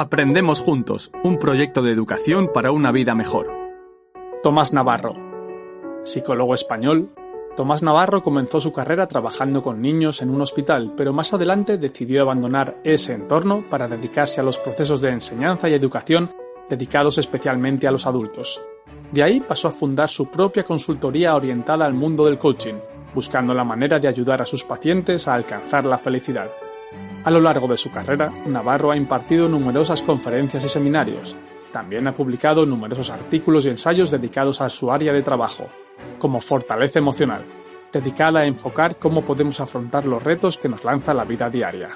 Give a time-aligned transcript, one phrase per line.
[0.00, 3.52] Aprendemos juntos, un proyecto de educación para una vida mejor.
[4.42, 5.14] Tomás Navarro.
[6.04, 7.10] Psicólogo español,
[7.54, 12.22] Tomás Navarro comenzó su carrera trabajando con niños en un hospital, pero más adelante decidió
[12.22, 16.30] abandonar ese entorno para dedicarse a los procesos de enseñanza y educación
[16.70, 18.58] dedicados especialmente a los adultos.
[19.12, 22.76] De ahí pasó a fundar su propia consultoría orientada al mundo del coaching,
[23.14, 26.48] buscando la manera de ayudar a sus pacientes a alcanzar la felicidad.
[27.24, 31.36] A lo largo de su carrera, Navarro ha impartido numerosas conferencias y seminarios.
[31.72, 35.68] También ha publicado numerosos artículos y ensayos dedicados a su área de trabajo,
[36.18, 37.44] como Fortaleza Emocional,
[37.92, 41.90] dedicada a enfocar cómo podemos afrontar los retos que nos lanza la vida diaria.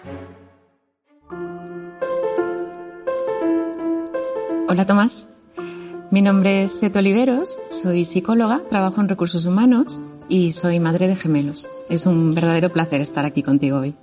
[4.69, 5.35] Hola Tomás,
[6.11, 11.17] mi nombre es Seto Oliveros, soy psicóloga, trabajo en recursos humanos y soy madre de
[11.17, 11.69] gemelos.
[11.89, 13.95] Es un verdadero placer estar aquí contigo hoy.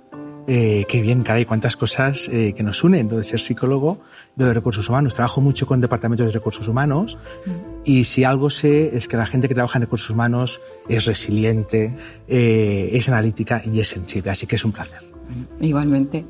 [0.46, 4.00] Eh, qué bien, caray, cuántas cosas eh, que nos unen, lo de ser psicólogo,
[4.36, 5.14] lo de recursos humanos.
[5.14, 7.50] Trabajo mucho con departamentos de recursos humanos mm.
[7.84, 11.94] y si algo sé es que la gente que trabaja en recursos humanos es resiliente,
[12.26, 15.00] eh, es analítica y es sensible, así que es un placer.
[15.60, 16.26] Igualmente.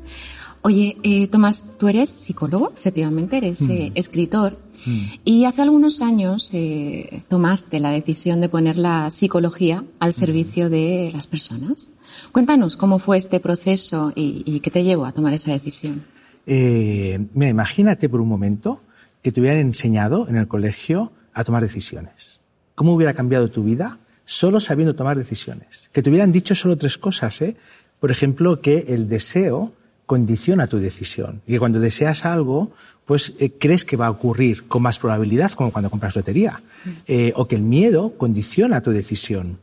[0.65, 3.71] Oye, eh, Tomás, tú eres psicólogo, efectivamente, eres mm.
[3.71, 4.57] eh, escritor.
[4.85, 5.05] Mm.
[5.25, 11.11] Y hace algunos años eh, tomaste la decisión de poner la psicología al servicio de
[11.13, 11.91] las personas.
[12.31, 16.03] Cuéntanos cómo fue este proceso y, qué te llevó a tomar esa decisión.
[16.45, 18.81] Eh, mira, imagínate por un momento
[19.21, 22.39] que te hubieran enseñado en el colegio a tomar decisiones.
[22.75, 25.89] ¿Cómo hubiera cambiado tu vida solo sabiendo tomar decisiones?
[25.91, 27.55] Que te hubieran dicho solo tres cosas, ¿eh?
[27.99, 29.71] Por ejemplo, que el deseo
[30.05, 32.73] condiciona tu decisión y que cuando deseas algo,
[33.05, 36.61] pues eh, crees que va a ocurrir con más probabilidad, como cuando compras lotería,
[37.07, 39.59] eh, o que el miedo condiciona tu decisión.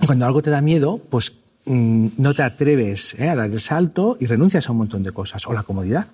[0.00, 3.60] Y cuando algo te da miedo, pues Mm, no te atreves eh, a dar el
[3.60, 5.46] salto y renuncias a un montón de cosas.
[5.46, 6.08] O la comodidad.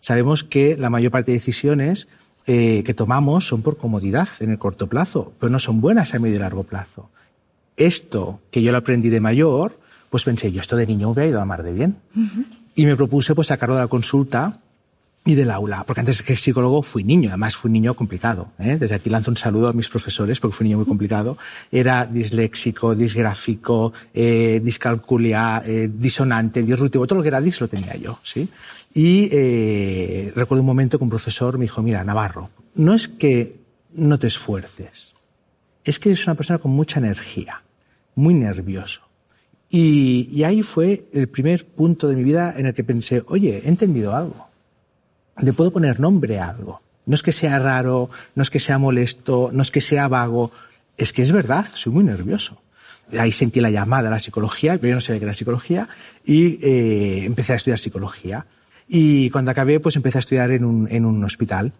[0.00, 2.08] Sabemos que la mayor parte de decisiones
[2.46, 6.18] eh, que tomamos son por comodidad en el corto plazo, pero no son buenas a
[6.18, 7.10] medio y largo plazo.
[7.76, 9.78] Esto que yo lo aprendí de mayor,
[10.10, 11.96] pues pensé, yo esto de niño hubiera ido a mar de bien.
[12.74, 14.60] Y me propuse pues sacarlo de la consulta
[15.24, 18.52] y del aula, porque antes que psicólogo fui niño, además fui niño complicado.
[18.58, 18.78] ¿eh?
[18.80, 21.36] Desde aquí lanzo un saludo a mis profesores porque fui niño muy complicado.
[21.70, 27.94] Era disléxico, disgráfico, eh, discalculia, eh, disonante, disruptivo, todo lo que era dis lo tenía
[27.96, 28.48] yo, ¿sí?
[28.94, 33.60] Y eh, recuerdo un momento que un profesor me dijo, mira, Navarro, no es que
[33.92, 35.12] no te esfuerces,
[35.84, 37.62] es que eres una persona con mucha energía,
[38.14, 39.02] muy nervioso.
[39.68, 43.60] Y, y ahí fue el primer punto de mi vida en el que pensé, oye,
[43.62, 44.47] he entendido algo
[45.40, 46.80] le puedo poner nombre a algo.
[47.06, 50.52] No es que sea raro, no es que sea molesto, no es que sea vago,
[50.96, 52.60] es que es verdad, soy muy nervioso.
[53.18, 55.88] Ahí sentí la llamada a la psicología, yo no sabía que era psicología,
[56.24, 58.46] y eh, empecé a estudiar psicología.
[58.86, 61.72] Y cuando acabé, pues empecé a estudiar en un, en un hospital.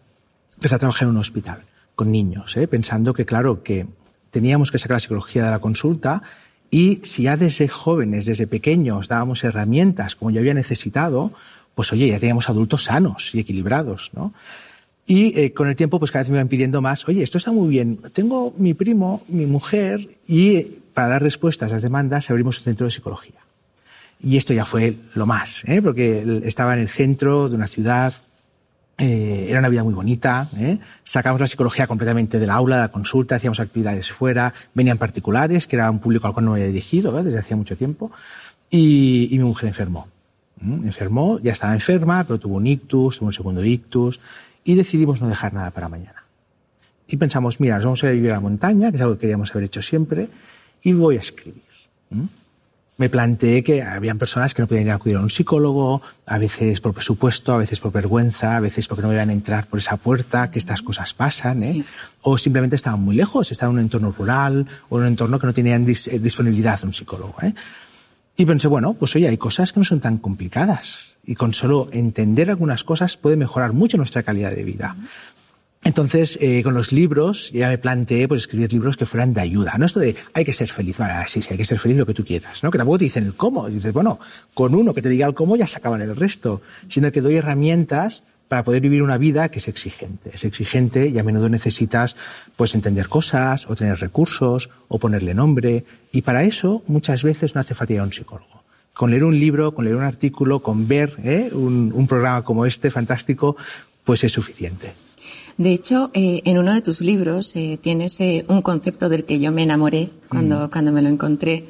[0.55, 1.63] Empecé a trabajar en un hospital
[1.95, 2.67] con niños, ¿eh?
[2.69, 3.87] pensando que, claro, que
[4.31, 6.23] teníamos que sacar la psicología de la consulta
[6.71, 11.33] y si ya desde jóvenes, desde pequeños, dábamos herramientas como yo había necesitado,
[11.79, 14.35] pues oye, ya teníamos adultos sanos y equilibrados, ¿no?
[15.07, 17.53] Y eh, con el tiempo, pues cada vez me iban pidiendo más, oye, esto está
[17.53, 20.63] muy bien, tengo mi primo, mi mujer, y
[20.93, 23.39] para dar respuestas a las demandas abrimos un centro de psicología.
[24.21, 25.81] Y esto ya fue lo más, ¿eh?
[25.81, 28.13] porque estaba en el centro de una ciudad,
[28.99, 30.81] eh, era una vida muy bonita, ¿eh?
[31.05, 35.77] sacamos la psicología completamente del aula, de la consulta, hacíamos actividades fuera, venían particulares, que
[35.77, 38.11] era un público al cual no había dirigido desde hacía mucho tiempo,
[38.69, 40.09] y mi mujer enfermó.
[40.61, 40.85] ¿Mm?
[40.85, 44.21] Enfermó, ya estaba enferma, pero tuvo un ictus, tuvo un segundo ictus,
[44.65, 46.25] y decidimos no dejar nada para mañana.
[47.07, 49.51] Y pensamos, mira, nos vamos a vivir a la montaña, que es algo que queríamos
[49.51, 50.29] haber hecho siempre,
[50.83, 51.63] y voy a escribir.
[52.11, 52.25] ¿Mm?
[52.99, 56.37] Me planteé que habían personas que no podían ir a acudir a un psicólogo, a
[56.37, 59.79] veces por presupuesto, a veces por vergüenza, a veces porque no iban a entrar por
[59.79, 61.85] esa puerta, que estas cosas pasan, ¿eh?
[62.23, 65.47] o simplemente estaban muy lejos, estaban en un entorno rural o en un entorno que
[65.47, 67.37] no tenían eh, disponibilidad de un psicólogo.
[67.41, 67.55] ¿eh?
[68.41, 71.89] Y pensé, bueno, pues oye, hay cosas que no son tan complicadas y con solo
[71.91, 74.95] entender algunas cosas puede mejorar mucho nuestra calidad de vida.
[75.83, 79.75] Entonces, eh, con los libros, ya me planteé pues, escribir libros que fueran de ayuda.
[79.77, 82.07] No esto de hay que ser feliz, bueno, sí, sí, hay que ser feliz lo
[82.07, 82.71] que tú quieras, ¿no?
[82.71, 83.69] Que tampoco te dicen el cómo.
[83.69, 84.21] dices, bueno,
[84.55, 86.63] con uno que te diga el cómo ya se acaban el resto.
[86.89, 90.31] Sino que doy herramientas para poder vivir una vida que es exigente.
[90.33, 92.17] Es exigente y a menudo necesitas
[92.57, 97.61] pues entender cosas o tener recursos o ponerle nombre y para eso muchas veces no
[97.61, 98.63] hace falta ir a un psicólogo.
[98.95, 101.51] Con leer un libro, con leer un artículo, con ver ¿eh?
[101.53, 103.57] un, programa como este fantástico,
[104.03, 104.93] pues es suficiente.
[105.57, 108.19] De hecho, eh, en uno de tus libros eh, tienes
[108.49, 110.71] un concepto del que yo me enamoré cuando, mm.
[110.71, 111.65] cuando me lo encontré,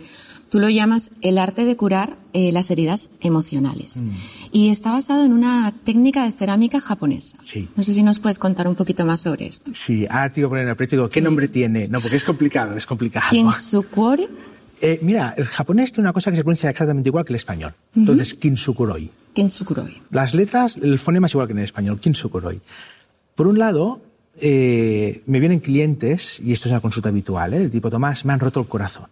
[0.50, 3.98] tú lo llamas el arte de curar eh, las heridas emocionales.
[3.98, 4.10] Mm.
[4.52, 7.38] Y está basado en una técnica de cerámica japonesa.
[7.44, 7.68] Sí.
[7.76, 9.70] No sé si nos puedes contar un poquito más sobre esto.
[9.74, 11.88] Sí, ahora te digo poner en el ¿qué nombre tiene?
[11.88, 13.26] No, porque es complicado, es complicado.
[13.30, 14.28] Kinsukuri.
[14.80, 17.74] Eh, mira, el japonés tiene una cosa que se pronuncia exactamente igual que el español.
[17.96, 19.10] Entonces, Kinsukuroi.
[19.32, 20.02] Kinsukuroi.
[20.10, 22.60] Las letras, el fonema es igual que en el español, Kinsukuroi.
[23.34, 24.00] Por un lado,
[24.40, 27.58] eh, me vienen clientes, y esto es una consulta habitual, ¿eh?
[27.58, 29.06] del tipo, Tomás, me han roto el corazón.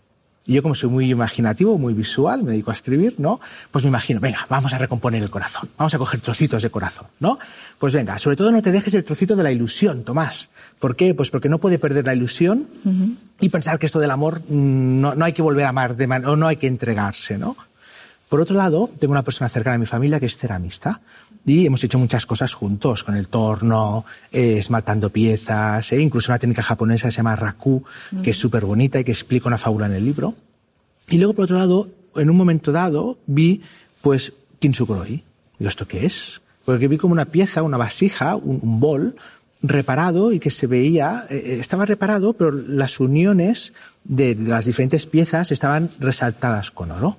[0.47, 3.41] Y yo como soy muy imaginativo, muy visual, me dedico a escribir, ¿no?
[3.71, 7.09] Pues me imagino, venga, vamos a recomponer el corazón, vamos a coger trocitos de corazón,
[7.19, 7.39] ¿no?
[7.79, 10.49] Pues venga, sobre todo no te dejes el trocito de la ilusión, Tomás.
[10.79, 11.15] ¿Por qué?
[11.15, 12.69] Pues porque no puede perder la ilusión
[13.41, 16.07] y pensar que esto del amor mm, no, no hay que volver a amar de
[16.07, 17.57] man o no hay que entregarse, ¿no?
[18.29, 21.01] Por otro lado, tengo una persona cercana a mi familia que es ceramista
[21.47, 26.41] y hemos hecho muchas cosas juntos, con el torno, eh, esmaltando piezas, e incluso una
[26.41, 27.85] técnica japonesa que se llama raku,
[28.23, 30.35] que es súper bonita y que explica una fábula en el libro.
[31.09, 33.63] Y luego, por otro lado, en un momento dado, vi,
[34.03, 35.23] pues, Kinsukuroi.
[35.59, 36.41] Digo, ¿esto qué es?
[36.65, 39.15] Porque vi como una pieza, una vasija, un, un bol,
[39.63, 43.73] reparado y que se veía, eh, eh, estaba reparado, pero las uniones
[44.03, 47.19] de, de las diferentes piezas estaban resaltadas con oro.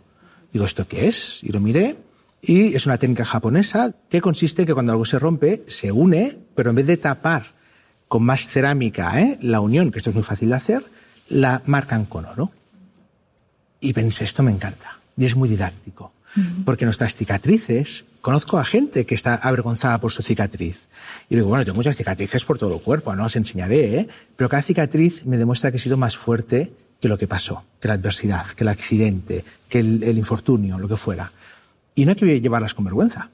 [0.52, 1.44] Digo, ¿esto qué es?
[1.44, 1.96] Y lo miré
[2.42, 6.38] y es una técnica japonesa que consiste en que cuando algo se rompe, se une,
[6.56, 7.58] pero en vez de tapar
[8.08, 9.38] con más cerámica ¿eh?
[9.42, 10.84] la unión, que esto es muy fácil de hacer,
[11.30, 12.52] la marcan con oro.
[13.80, 15.00] Y pensé, esto me encanta.
[15.18, 16.14] Y es muy didáctico.
[16.66, 20.78] Porque nuestras cicatrices, conozco a gente que está avergonzada por su cicatriz.
[21.30, 24.08] Y digo, bueno, tengo muchas cicatrices por todo el cuerpo, no os enseñaré, ¿eh?
[24.36, 27.88] Pero cada cicatriz me demuestra que he sido más fuerte que lo que pasó, que
[27.88, 31.32] la adversidad, que el accidente, que el, el infortunio, lo que fuera.
[31.98, 33.32] Y no hay que llevarlas con vergüenza.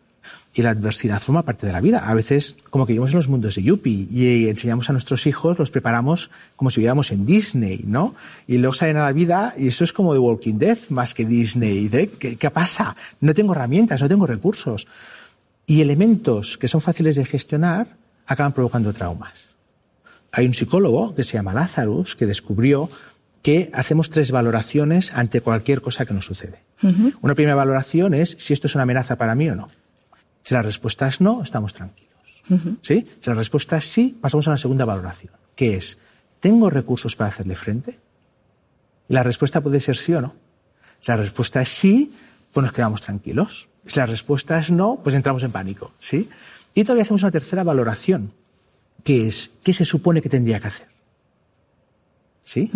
[0.53, 2.07] Y la adversidad forma parte de la vida.
[2.07, 5.59] A veces, como que vivimos en los mundos de Yuppie y enseñamos a nuestros hijos,
[5.59, 8.15] los preparamos como si viviéramos en Disney, ¿no?
[8.47, 11.25] Y luego salen a la vida y eso es como The Walking Dead más que
[11.25, 11.89] Disney.
[11.91, 12.09] ¿eh?
[12.17, 12.95] ¿Qué, ¿Qué pasa?
[13.19, 14.87] No tengo herramientas, no tengo recursos.
[15.67, 17.87] Y elementos que son fáciles de gestionar
[18.25, 19.49] acaban provocando traumas.
[20.31, 22.89] Hay un psicólogo que se llama Lazarus que descubrió
[23.43, 26.63] que hacemos tres valoraciones ante cualquier cosa que nos sucede.
[27.21, 29.69] Una primera valoración es si esto es una amenaza para mí o no.
[30.43, 32.13] Si la respuesta es no, estamos tranquilos.
[32.81, 33.05] ¿Sí?
[33.19, 35.97] Si la respuesta es sí, pasamos a una segunda valoración, que es
[36.39, 37.99] ¿tengo recursos para hacerle frente?
[39.09, 40.35] Y la respuesta puede ser sí o no.
[41.01, 42.13] Si la respuesta es sí,
[42.53, 43.67] pues nos quedamos tranquilos.
[43.85, 46.29] Si la respuesta es no, pues entramos en pánico, ¿sí?
[46.73, 48.33] Y todavía hacemos una tercera valoración,
[49.03, 50.87] que es ¿qué se supone que tendría que hacer?
[52.45, 52.71] ¿Sí?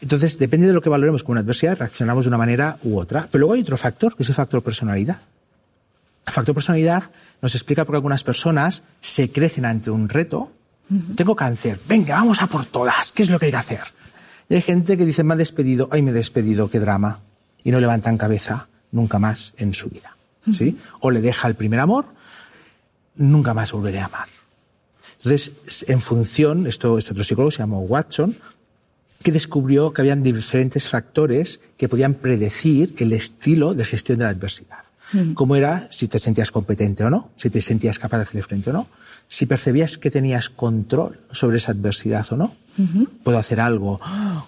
[0.00, 3.28] Entonces, depende de lo que valoremos como una adversidad, reaccionamos de una manera u otra.
[3.30, 5.18] Pero luego hay otro factor, que es el factor personalidad.
[6.26, 7.04] El factor personalidad
[7.42, 10.52] nos explica por qué algunas personas se crecen ante un reto.
[11.14, 13.80] Tengo cáncer, venga, vamos a por todas, ¿qué es lo que hay que hacer?
[14.48, 17.20] Y hay gente que dice, me ha despedido, ay, me he despedido, qué drama.
[17.62, 20.16] Y no levantan cabeza nunca más en su vida.
[20.50, 20.78] ¿sí?
[20.98, 22.06] O le deja el primer amor,
[23.14, 24.26] nunca más volveré a amar.
[25.18, 28.36] Entonces, en función, esto, este otro psicólogo se llamó Watson,
[29.22, 34.30] que descubrió que habían diferentes factores que podían predecir el estilo de gestión de la
[34.30, 34.78] adversidad.
[35.34, 38.70] Como era si te sentías competente o no, si te sentías capaz de hacerle frente
[38.70, 38.86] o no,
[39.28, 42.54] si percibías que tenías control sobre esa adversidad o no.
[43.22, 44.00] Puedo hacer algo,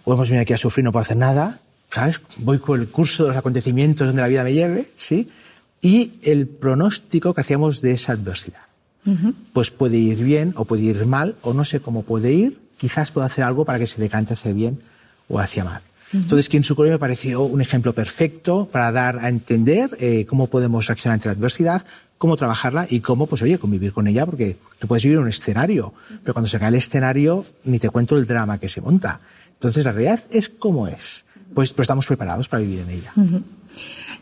[0.04, 1.58] o hemos venido aquí a sufrir, no puedo hacer nada,
[1.90, 2.20] ¿sabes?
[2.38, 5.28] Voy con el curso de los acontecimientos donde la vida me lleve, ¿sí?
[5.82, 8.62] Y el pronóstico que hacíamos de esa adversidad.
[9.52, 13.12] Pues puede ir bien o puede ir mal, o no sé cómo puede ir, quizás
[13.12, 14.80] pueda hacer algo para que se decante hacia bien
[15.28, 15.82] o hacia mal.
[16.12, 21.14] Entonces, Kinsukuroi me pareció un ejemplo perfecto para dar a entender eh, cómo podemos reaccionar
[21.14, 21.84] ante la adversidad,
[22.18, 25.94] cómo trabajarla y cómo, pues oye, convivir con ella, porque tú puedes vivir un escenario,
[26.24, 29.20] pero cuando se cae el escenario, ni te cuento el drama que se monta.
[29.54, 31.24] Entonces, la realidad es como es.
[31.54, 33.12] Pues, pues estamos preparados para vivir en ella.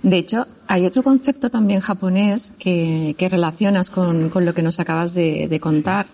[0.02, 4.80] De hecho, hay otro concepto también japonés que, que relacionas con, con, lo que nos
[4.80, 6.06] acabas de, de contar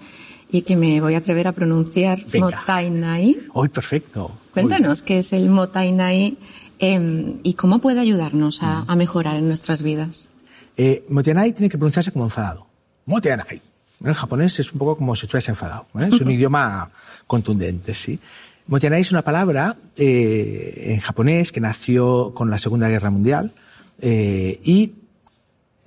[0.51, 2.59] y que me voy a atrever a pronunciar Venga.
[2.59, 3.39] Motainai.
[3.53, 4.33] Hoy perfecto.
[4.53, 6.39] Cuéntanos qué es el Motainai
[6.79, 10.29] eh, y cómo puede ayudarnos a, a mejorar en nuestras vidas.
[10.77, 12.67] Eh, Motainai tiene que pronunciarse como enfadado.
[13.07, 13.61] Motainai.
[14.05, 15.87] En japonés es un poco como si estuvieras enfadado.
[15.99, 16.09] ¿eh?
[16.13, 16.91] Es un idioma
[17.27, 18.19] contundente, sí.
[18.67, 23.53] Motainai es una palabra eh, en japonés que nació con la Segunda Guerra Mundial
[24.01, 24.93] eh, y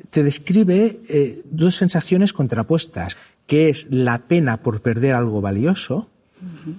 [0.09, 3.17] te describe eh, dos sensaciones contrapuestas,
[3.49, 6.07] que es la pena por perder algo valioso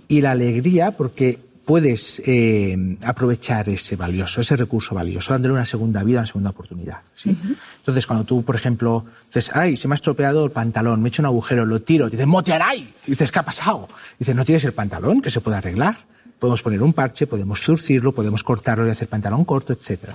[0.06, 6.04] y la alegría porque puedes eh, aprovechar ese valioso, ese recurso valioso, dándole una segunda
[6.04, 6.98] vida, una segunda oportunidad.
[7.14, 7.36] ¿sí?
[7.78, 11.10] Entonces, cuando tú, por ejemplo, dices, ay, se me ha estropeado el pantalón, me he
[11.10, 13.88] hecho un agujero, lo tiro, dices, motearay, y dices, ¿qué ha pasado?
[14.18, 15.96] Dices, ¿no tienes el pantalón que se puede arreglar?
[16.38, 20.10] Podemos poner un parche, podemos zurcirlo, podemos cortarlo y hacer pantalón corto, etc.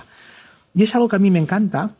[0.74, 1.90] Y es algo que a mí me encanta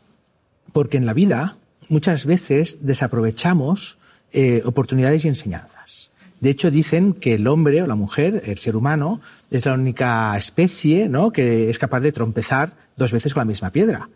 [0.73, 1.57] porque en la vida
[1.89, 3.96] muchas veces desaprovechamos
[4.31, 6.11] eh, oportunidades y enseñanzas.
[6.39, 10.37] De hecho, dicen que el hombre o la mujer, el ser humano, es la única
[10.37, 11.31] especie ¿no?
[11.31, 14.09] que es capaz de trompezar dos veces con la misma piedra.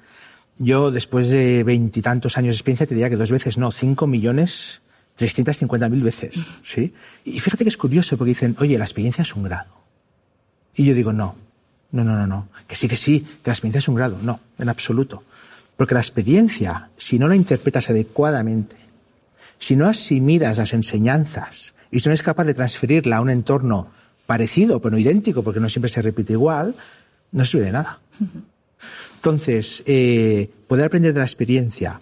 [0.59, 4.81] Yo, después de veintitantos años de experiencia, te diría que dos veces no, cinco millones
[5.15, 6.35] trescientas cincuenta mil veces.
[6.63, 6.93] ¿sí?
[7.23, 9.71] Y fíjate que es curioso porque dicen, oye, la experiencia es un grado.
[10.75, 11.35] Y yo digo, no,
[11.91, 12.47] no, no, no, no.
[12.67, 14.19] Que sí, que sí, que la experiencia es un grado.
[14.21, 15.23] No, en absoluto.
[15.75, 18.75] Porque la experiencia, si no la interpretas adecuadamente,
[19.61, 23.89] si no asimilas las enseñanzas y si no eres capaz de transferirla a un entorno
[24.25, 26.73] parecido, pero no idéntico, porque no siempre se repite igual,
[27.31, 27.99] no sirve de nada.
[29.17, 32.01] Entonces, eh, poder aprender de la experiencia,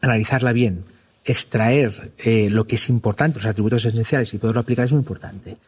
[0.00, 0.84] analizarla bien,
[1.26, 5.58] extraer eh, lo que es importante, los atributos esenciales y poderlo aplicar es muy importante.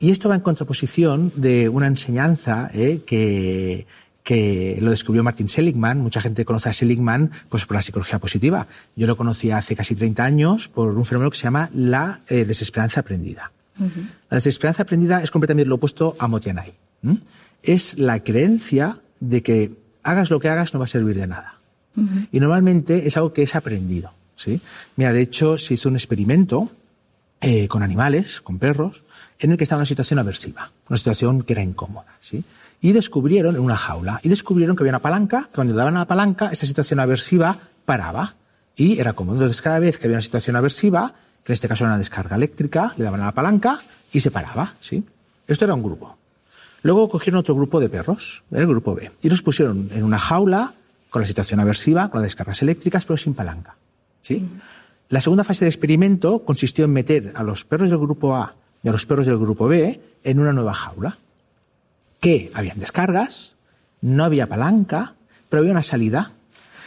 [0.00, 3.86] Y esto va en contraposición de una enseñanza eh, que,
[4.24, 6.00] que lo descubrió Martin Seligman.
[6.00, 8.66] Mucha gente conoce a Seligman pues, por la psicología positiva.
[8.96, 12.44] Yo lo conocí hace casi 30 años por un fenómeno que se llama la eh,
[12.44, 13.52] desesperanza aprendida.
[14.30, 16.72] La desesperanza aprendida es completamente lo opuesto a Motianai.
[17.62, 21.58] Es la creencia de que hagas lo que hagas no va a servir de nada.
[22.32, 24.12] Y normalmente es algo que es aprendido.
[24.36, 24.60] ¿sí?
[24.96, 26.70] Mira, de hecho, se hizo un experimento
[27.40, 29.02] eh, con animales, con perros,
[29.38, 32.16] en el que estaba una situación aversiva, una situación que era incómoda.
[32.20, 32.42] ¿sí?
[32.84, 36.00] Y descubrieron en una jaula, y descubrieron que había una palanca, que cuando daban a
[36.00, 38.34] la palanca, esa situación aversiva paraba.
[38.76, 39.36] Y era cómodo.
[39.36, 41.14] Entonces, cada vez que había una situación aversiva,
[41.44, 43.80] que en este caso era una descarga eléctrica, le daban a la palanca
[44.12, 45.02] y se paraba, ¿sí?
[45.46, 46.18] Esto era un grupo.
[46.82, 50.74] Luego cogieron otro grupo de perros, el grupo B, y los pusieron en una jaula
[51.08, 53.76] con la situación aversiva, con las descargas eléctricas, pero sin palanca,
[54.20, 54.46] ¿sí?
[55.08, 58.90] La segunda fase del experimento consistió en meter a los perros del grupo A y
[58.90, 61.16] a los perros del grupo B en una nueva jaula
[62.24, 63.52] que habían descargas,
[64.00, 65.12] no había palanca,
[65.50, 66.32] pero había una salida.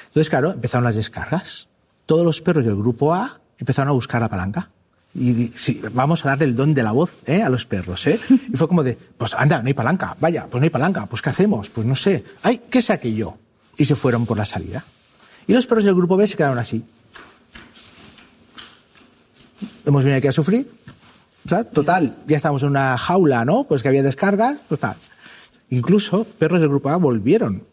[0.08, 1.67] Entonces, claro, empezaron las descargas.
[2.08, 4.72] Todos los perros del grupo A empezaron a buscar la palanca.
[5.13, 7.44] Y sí, vamos a darle el don de la voz ¿eh?
[7.44, 8.08] a los perros.
[8.08, 8.20] ¿eh?
[8.51, 11.22] Y fue como de, pues anda, no hay palanca, vaya, pues no hay palanca, pues
[11.22, 11.70] ¿qué hacemos?
[11.70, 13.36] Pues no sé, ay, ¿qué sé aquello?
[13.77, 14.84] Y se fueron por la salida.
[15.46, 16.84] Y los perros del grupo B se quedaron así.
[19.86, 20.67] Hemos venido aquí a sufrir.
[21.48, 23.65] Total, ya estamos en una jaula, ¿no?
[23.65, 24.98] Pues que había descargas, pues tal.
[25.70, 27.64] Incluso perros del grupo A volvieron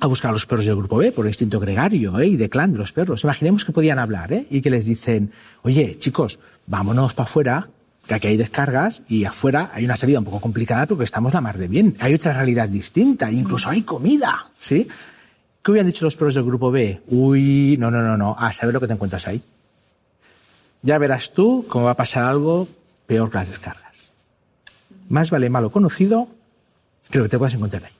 [0.00, 2.26] a buscar a los perros del grupo B por el instinto gregario ¿eh?
[2.26, 3.24] y de clan de los perros.
[3.24, 4.46] Imaginemos que podían hablar ¿eh?
[4.50, 7.68] y que les dicen, oye, chicos, vámonos para afuera,
[8.06, 11.40] que aquí hay descargas y afuera hay una salida un poco complicada porque estamos la
[11.40, 11.96] mar de bien.
[12.00, 14.88] Hay otra realidad distinta, incluso hay comida, ¿sí?
[15.62, 17.00] ¿Qué hubieran dicho los perros del grupo B?
[17.06, 19.40] Uy, no, no, no, no, a saber lo que te encuentras ahí.
[20.82, 22.66] Ya verás tú cómo va a pasar algo
[23.06, 23.92] peor que las descargas.
[25.08, 26.28] Más vale malo conocido
[27.12, 27.92] creo que te puedas encontrar ahí.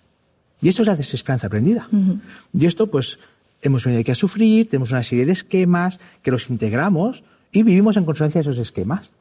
[0.61, 1.87] Y esto es la desesperanza aprendida.
[2.53, 3.19] Y esto, pues,
[3.61, 7.97] hemos venido aquí a sufrir, tenemos una serie de esquemas que los integramos y vivimos
[7.97, 9.13] en consonancia de esos esquemas.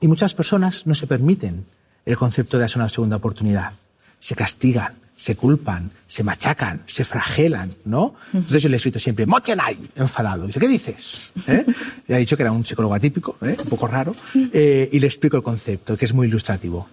[0.00, 1.66] Y muchas personas no se permiten
[2.06, 3.72] el concepto de hacer una segunda oportunidad.
[4.20, 8.14] Se castigan, se culpan, se machacan, se fragelan, ¿no?
[8.32, 10.46] Entonces yo le he escrito siempre, Motianai, enfadado.
[10.46, 11.30] dice, ¿qué dices?
[11.46, 11.66] ¿Eh?
[12.08, 13.56] Le ha dicho que era un psicólogo atípico, ¿eh?
[13.62, 16.88] un poco raro, eh, y le explico el concepto, que es muy ilustrativo.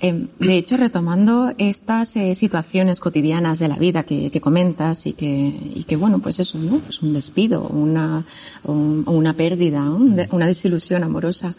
[0.00, 5.26] Em, de hecho, retomando estas eh, situaciones cotidianas de la vida que, comentas y que,
[5.74, 6.78] y que, bueno, pues eso, ¿no?
[6.78, 8.24] Pues un despido, una,
[8.64, 11.54] una pérdida, una desilusión amorosa.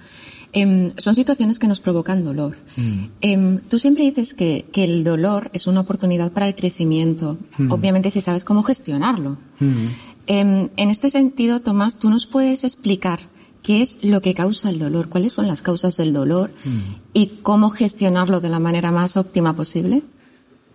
[0.56, 2.58] Em, son situaciones que nos provocan dolor.
[2.78, 3.06] Mm.
[3.22, 7.38] Em, tú siempre dices que, que, el dolor es una oportunidad para el crecimiento.
[7.58, 7.72] Mm.
[7.72, 9.38] Obviamente si sabes cómo gestionarlo.
[9.60, 9.88] Mm.
[10.26, 13.20] en este sentido, Tomás, ¿tú nos puedes explicar
[13.64, 16.80] qué es lo que causa el dolor, cuáles son las causas del dolor mm.
[17.14, 20.04] y cómo gestionarlo de la manera más óptima posible?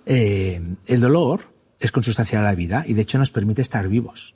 [0.06, 1.40] Eh, el dolor
[1.78, 4.34] es consustancial a la vida y de hecho nos permite estar vivos.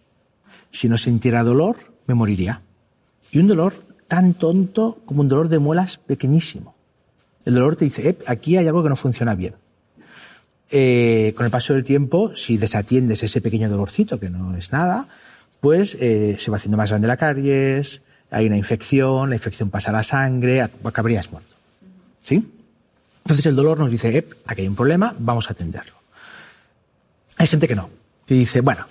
[0.71, 2.63] Si no sintiera dolor, me moriría.
[3.31, 3.75] Y un dolor
[4.07, 6.75] tan tonto como un dolor de muelas pequeñísimo.
[7.45, 9.55] El dolor te dice, aquí hay algo que no funciona bien.
[10.71, 15.09] Eh, con el paso del tiempo, si desatiendes ese pequeño dolorcito, que no es nada,
[15.61, 18.03] pues eh, se va haciendo más grande la caries,
[18.33, 21.55] hay una infección, la infección pasa a la sangre, acabarías muerto.
[22.23, 22.51] ¿Sí?
[23.25, 25.95] Entonces el dolor nos dice, eh, aquí hay un problema, vamos a atenderlo.
[27.37, 27.91] Hay gente que no,
[28.27, 28.87] que dice, bueno,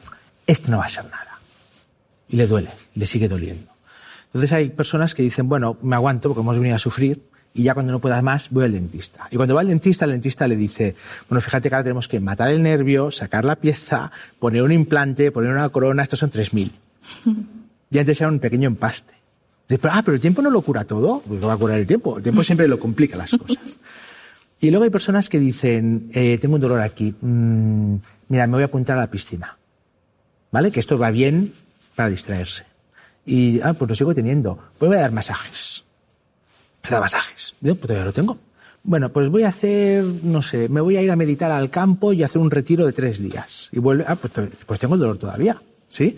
[0.46, 1.40] esto no va a ser nada.
[2.30, 3.72] Y le duele, le sigue doliendo.
[4.28, 7.74] Entonces hay personas que dicen, bueno, me aguanto porque hemos venido a sufrir y ya
[7.74, 9.28] cuando no pueda más voy al dentista.
[9.32, 10.96] Y cuando va al dentista, el dentista le dice,
[11.28, 15.32] bueno, fíjate que ahora tenemos que matar el nervio, sacar la pieza, poner un implante,
[15.32, 16.72] poner una corona, estos son 3.000.
[17.94, 19.21] Y antes era un pequeño empaste
[19.84, 21.22] ah, pero el tiempo no lo cura todo.
[21.28, 22.18] Pues no va a curar el tiempo.
[22.18, 23.78] El tiempo siempre lo complica las cosas.
[24.60, 27.96] Y luego hay personas que dicen, eh, tengo un dolor aquí, mm,
[28.30, 29.58] mira, me voy a apuntar a la piscina.
[30.52, 30.72] ¿Vale?
[30.72, 31.54] Que esto va bien
[31.96, 32.66] para distraerse.
[33.26, 34.60] Y, ah, pues lo sigo teniendo.
[34.78, 35.84] Pues voy a dar masajes.
[36.84, 37.56] Se da masajes.
[37.62, 38.38] Yo, pues todavía lo tengo.
[38.84, 42.14] Bueno, pues voy a hacer, no sé, me voy a ir a meditar al campo
[42.14, 43.70] y hacer un retiro de tres días.
[43.72, 44.34] Y vuelve, ah, pues,
[44.66, 45.62] pues tengo el dolor todavía.
[45.90, 46.18] ¿Sí?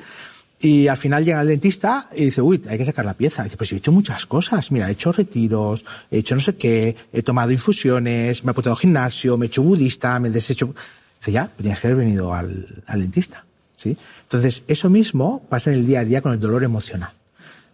[0.63, 3.43] Y al final llega el dentista y dice, uy, hay que sacar la pieza.
[3.43, 4.71] Dice, pues he hecho muchas cosas.
[4.71, 8.73] Mira, he hecho retiros, he hecho no sé qué, he tomado infusiones, me he apuntado
[8.73, 10.73] al gimnasio, me he hecho budista, me he deshecho.
[11.19, 13.43] Dice, ya, tenías que haber venido al, al dentista.
[13.75, 13.97] ¿sí?
[14.21, 17.11] Entonces, eso mismo pasa en el día a día con el dolor emocional.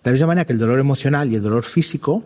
[0.03, 2.23] De la misma manera que el dolor emocional y el dolor físico,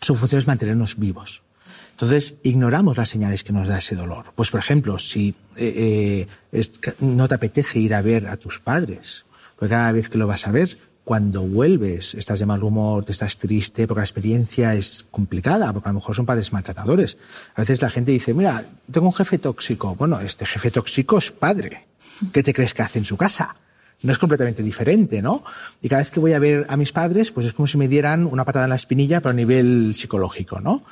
[0.00, 1.42] su función es mantenernos vivos.
[1.90, 4.32] Entonces, ignoramos las señales que nos da ese dolor.
[4.34, 6.64] Pues, por ejemplo, si eh, eh,
[7.00, 9.26] no te apetece ir a ver a tus padres,
[9.60, 13.12] porque cada vez que lo vas a ver, cuando vuelves, estás de mal humor, te
[13.12, 17.18] estás triste, porque la experiencia es complicada, porque a lo mejor son padres maltratadores.
[17.54, 19.94] A veces la gente dice, mira, tengo un jefe tóxico.
[19.94, 21.86] Bueno, este jefe tóxico es padre.
[22.32, 23.54] ¿Qué te crees que hace en su casa?
[24.02, 25.44] No es completamente diferente, ¿no?
[25.82, 27.86] Y cada vez que voy a ver a mis padres, pues es como si me
[27.86, 30.84] dieran una patada en la espinilla, pero a nivel psicológico, ¿no?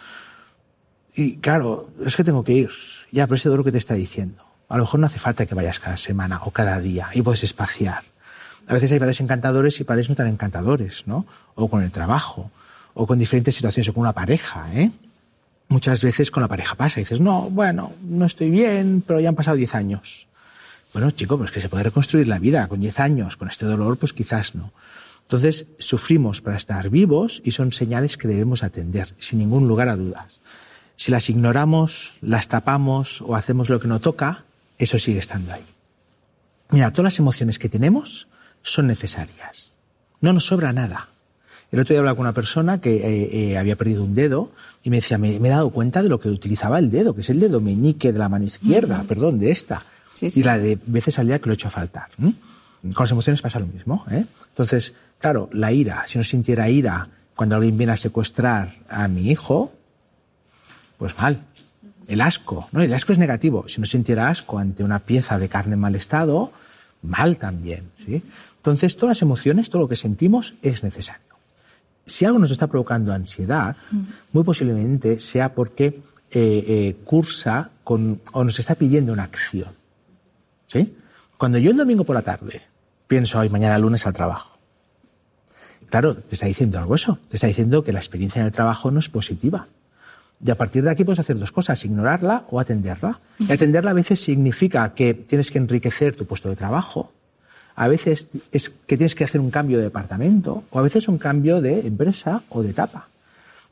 [1.15, 2.71] Y claro, es que tengo que ir.
[3.11, 4.45] Ya, pero ese dolor que te está diciendo.
[4.69, 7.43] A lo mejor no hace falta que vayas cada semana o cada día y puedes
[7.45, 8.03] espaciar.
[8.69, 11.27] A veces hay padres encantadores y padres no tan encantadores, ¿no?
[11.55, 12.51] O con el trabajo,
[12.95, 14.91] o con diferentes situaciones, o con una pareja, ¿eh?
[15.69, 19.31] Muchas veces con la pareja pasa y dices, no, bueno, no estoy bien, pero ya
[19.31, 20.27] han pasado diez años.
[20.93, 23.99] Bueno, chico, pues que se puede reconstruir la vida con diez años, con este dolor,
[23.99, 24.73] pues quizás no.
[25.23, 29.97] Entonces, sufrimos para estar vivos y son señales que debemos atender, sin ningún lugar a
[29.97, 30.41] dudas.
[30.97, 34.45] Si las ignoramos, las tapamos o hacemos lo que no toca,
[34.79, 35.65] eso sigue estando ahí.
[36.71, 38.27] Mira, todas las emociones que tenemos
[38.63, 39.73] son necesarias.
[40.21, 41.09] No nos sobra nada.
[41.71, 44.51] El otro día hablaba con una persona que eh, eh, había perdido un dedo
[44.83, 47.31] y me decía, me, he dado cuenta de lo que utilizaba el dedo, que es
[47.31, 49.83] el dedo meñique de la mano izquierda, perdón, de esta.
[50.21, 52.09] Y la de veces al día que lo he hecho a faltar.
[52.17, 54.05] Con las emociones pasa lo mismo.
[54.11, 54.25] ¿eh?
[54.49, 59.31] Entonces, claro, la ira, si no sintiera ira cuando alguien viene a secuestrar a mi
[59.31, 59.73] hijo,
[60.97, 61.43] pues mal.
[62.09, 62.81] El asco, ¿no?
[62.81, 63.69] El asco es negativo.
[63.69, 66.53] Si no sintiera asco ante una pieza de carne en mal estado,
[67.03, 68.23] mal también, ¿sí?
[68.59, 71.23] Entonces, todas las emociones, todo lo que sentimos es necesario.
[72.07, 73.77] Si algo nos está provocando ansiedad,
[74.33, 79.71] muy posiblemente sea porque eh, eh, cursa con, o nos está pidiendo una acción.
[80.67, 80.95] ¿Sí?
[81.37, 82.63] Cuando yo el domingo por la tarde
[83.07, 84.59] pienso, hoy mañana lunes al trabajo.
[85.89, 87.19] Claro, te está diciendo algo eso.
[87.31, 89.69] Te está diciendo que la experiencia en el trabajo no es positiva.
[90.45, 93.21] Y a partir de aquí puedes hacer dos cosas, ignorarla o atenderla.
[93.39, 97.13] Y atenderla a veces significa que tienes que enriquecer tu puesto de trabajo,
[97.79, 101.17] a veces es que tienes que hacer un cambio de departamento o a veces un
[101.17, 103.07] cambio de empresa o de etapa.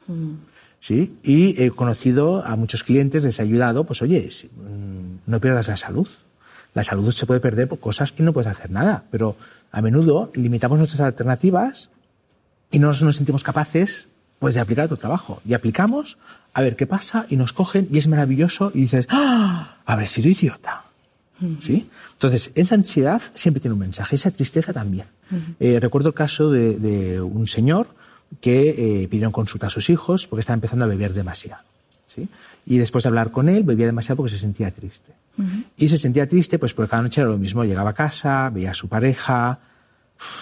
[0.06, 0.34] Mm.
[0.78, 1.16] ¿Sí?
[1.24, 5.76] Y he conocido a muchos clientes, les he ayudado, pues oye, mm, no pierdas la
[5.76, 6.06] salud.
[6.72, 9.34] La salud se puede perder por cosas que no puedes hacer nada, pero
[9.72, 11.90] a menudo limitamos nuestras alternativas
[12.70, 14.06] y no nos sentimos capaces
[14.38, 15.40] pues de aplicar tu trabajo.
[15.44, 16.16] Y aplicamos,
[16.54, 19.78] a ver qué pasa, y nos cogen, y es maravilloso, y dices, ¡ah!
[19.84, 20.85] Haber sido idiota.
[21.58, 21.88] ¿Sí?
[22.12, 25.06] Entonces, esa ansiedad siempre tiene un mensaje, esa tristeza también.
[25.60, 27.88] Eh, recuerdo el caso de, un señor
[28.40, 31.62] que eh, pidieron consulta a sus hijos porque estaba empezando a beber demasiado.
[32.06, 32.28] ¿sí?
[32.64, 35.12] Y después de hablar con él, bebía demasiado porque se sentía triste.
[35.76, 37.64] Y se sentía triste pues porque cada noche era lo mismo.
[37.64, 39.58] Llegaba a casa, veía a su pareja,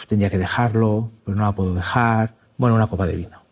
[0.07, 2.35] tenía que dejarlo, pero no la puedo dejar.
[2.57, 3.42] Bueno, una copa de vino.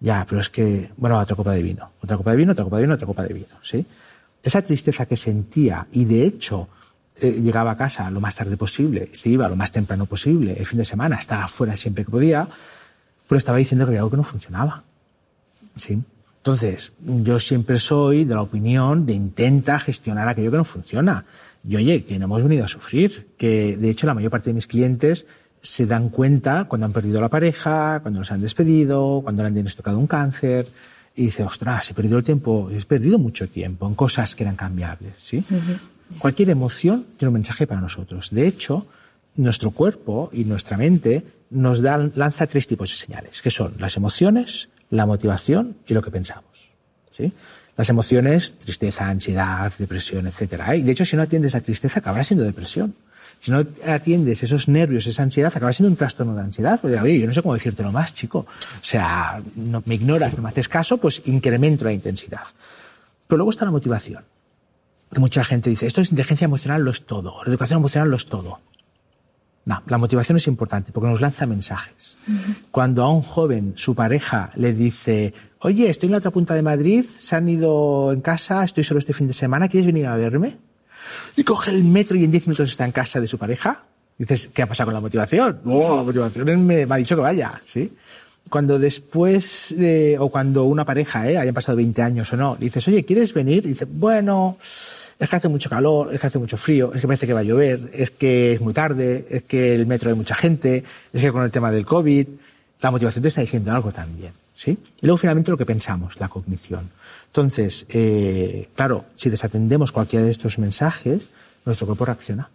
[0.00, 1.92] Ya, pero es que, bueno, otra copa de vino.
[2.02, 3.86] Otra copa de vino, otra copa de vino, otra copa de vino, ¿sí?
[4.44, 6.68] Esa tristeza que sentía y de hecho
[7.20, 10.66] eh, llegaba a casa lo más tarde posible, se iba lo más temprano posible, el
[10.66, 12.46] fin de semana estaba fuera siempre que podía,
[13.26, 14.84] pero estaba diciendo que había algo que no funcionaba.
[15.76, 16.02] ¿Sí?
[16.38, 21.24] Entonces, yo siempre soy de la opinión de intenta gestionar aquello que no funciona.
[21.66, 24.54] Y oye, que no hemos venido a sufrir, que de hecho la mayor parte de
[24.54, 25.26] mis clientes
[25.62, 29.54] se dan cuenta cuando han perdido la pareja, cuando los han despedido, cuando le han
[29.54, 30.66] diagnosticado un cáncer,
[31.16, 34.56] y dice, ostras, he perdido el tiempo, he perdido mucho tiempo en cosas que eran
[34.56, 35.44] cambiables, ¿sí?
[36.18, 38.30] Cualquier emoción tiene un mensaje para nosotros.
[38.30, 38.86] De hecho,
[39.36, 43.96] nuestro cuerpo y nuestra mente nos dan, lanza tres tipos de señales, que son las
[43.96, 46.70] emociones, la motivación y lo que pensamos,
[47.10, 47.32] ¿sí?
[47.76, 50.76] Las emociones, tristeza, ansiedad, depresión, etcétera.
[50.76, 52.94] Y de hecho, si no atiendes la tristeza, acabará siendo depresión
[53.44, 56.78] si no atiendes esos nervios, esa ansiedad, acaba siendo un trastorno de ansiedad.
[56.80, 58.38] Porque, oye, yo no sé cómo decírtelo más, chico.
[58.38, 62.40] O sea, no, me ignoras, no me haces caso, pues incremento la intensidad.
[63.26, 64.24] Pero luego está la motivación.
[65.12, 67.44] Que mucha gente dice, esto es inteligencia emocional, lo es todo.
[67.44, 68.60] La educación emocional lo es todo.
[69.66, 72.16] No, la motivación es importante porque nos lanza mensajes.
[72.70, 76.62] Cuando a un joven su pareja le dice, oye, estoy en la otra punta de
[76.62, 80.16] Madrid, se han ido en casa, estoy solo este fin de semana, ¿quieres venir a
[80.16, 80.56] verme?
[81.36, 83.82] Y coge el metro y en 10 minutos está en casa de su pareja.
[84.18, 85.60] Dices, ¿qué ha pasado con la motivación?
[85.64, 87.92] No, la motivación me, ha dicho que vaya, ¿sí?
[88.48, 91.38] Cuando después de, o cuando una pareja, ¿eh?
[91.38, 93.64] hayan pasado 20 años o no, dices, oye, ¿quieres venir?
[93.64, 94.58] Y dice, bueno,
[95.18, 97.40] es que hace mucho calor, es que hace mucho frío, es que parece que va
[97.40, 101.22] a llover, es que es muy tarde, es que el metro hay mucha gente, es
[101.22, 102.26] que con el tema del COVID,
[102.80, 104.70] la motivación te está diciendo algo también, ¿sí?
[105.00, 106.90] Y luego finalmente lo que pensamos, la cognición.
[107.34, 111.26] Entonces, eh, claro, si desatendemos cualquiera de estos mensajes,
[111.64, 112.48] nuestro cuerpo reacciona.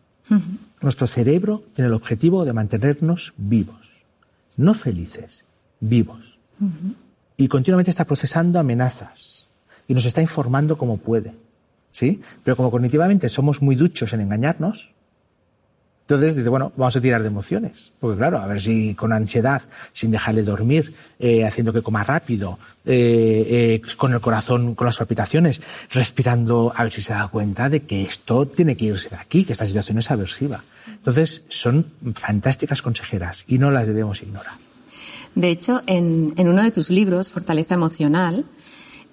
[0.80, 3.90] Nuestro cerebro tiene el objetivo de mantenernos vivos,
[4.56, 5.44] no felices,
[5.82, 6.38] vivos.
[7.36, 9.50] Y continuamente está procesando amenazas
[9.86, 11.34] y nos está informando como puede.
[11.92, 12.22] ¿sí?
[12.46, 14.92] Pero como cognitivamente somos muy duchos en engañarnos,
[16.10, 17.92] entonces dice, bueno, vamos a tirar de emociones.
[18.00, 19.62] Porque claro, a ver si con ansiedad,
[19.94, 24.98] sin dejarle dormir, eh, haciendo que coma rápido, eh, eh, con el corazón, con las
[24.98, 29.18] palpitaciones, respirando, a ver si se da cuenta de que esto tiene que irse de
[29.18, 30.64] aquí, que esta situación es aversiva.
[30.88, 34.56] Entonces, son fantásticas consejeras y no las debemos ignorar.
[35.36, 38.46] De hecho, en, en uno de tus libros, Fortaleza Emocional,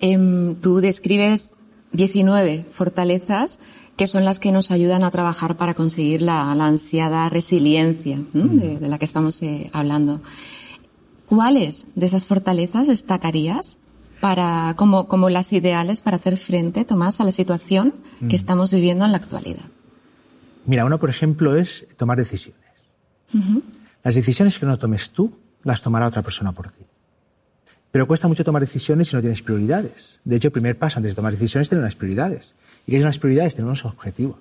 [0.01, 1.53] em, tú describes
[1.93, 3.61] 19 fortalezas
[3.97, 8.79] que son las que nos ayudan a trabajar para conseguir la, ansiada resiliencia mm.
[8.81, 10.21] de, la que estamos eh, hablando.
[11.25, 13.79] ¿Cuáles de esas fortalezas destacarías
[14.21, 18.41] para, como, como las ideales para hacer frente, Tomás, a la situación que mm.
[18.41, 19.65] estamos viviendo en la actualidad?
[20.67, 22.65] Mira, uno, por ejemplo, es tomar decisiones.
[24.03, 25.33] Las decisiones que no tomes tú,
[25.63, 26.85] las tomará otra persona por ti.
[27.91, 30.21] Pero cuesta mucho tomar decisiones si no tienes prioridades.
[30.25, 32.53] De hecho, el primer paso antes de tomar decisiones es tener unas prioridades.
[32.87, 33.55] ¿Y qué son las prioridades?
[33.55, 34.39] Tener unos objetivos.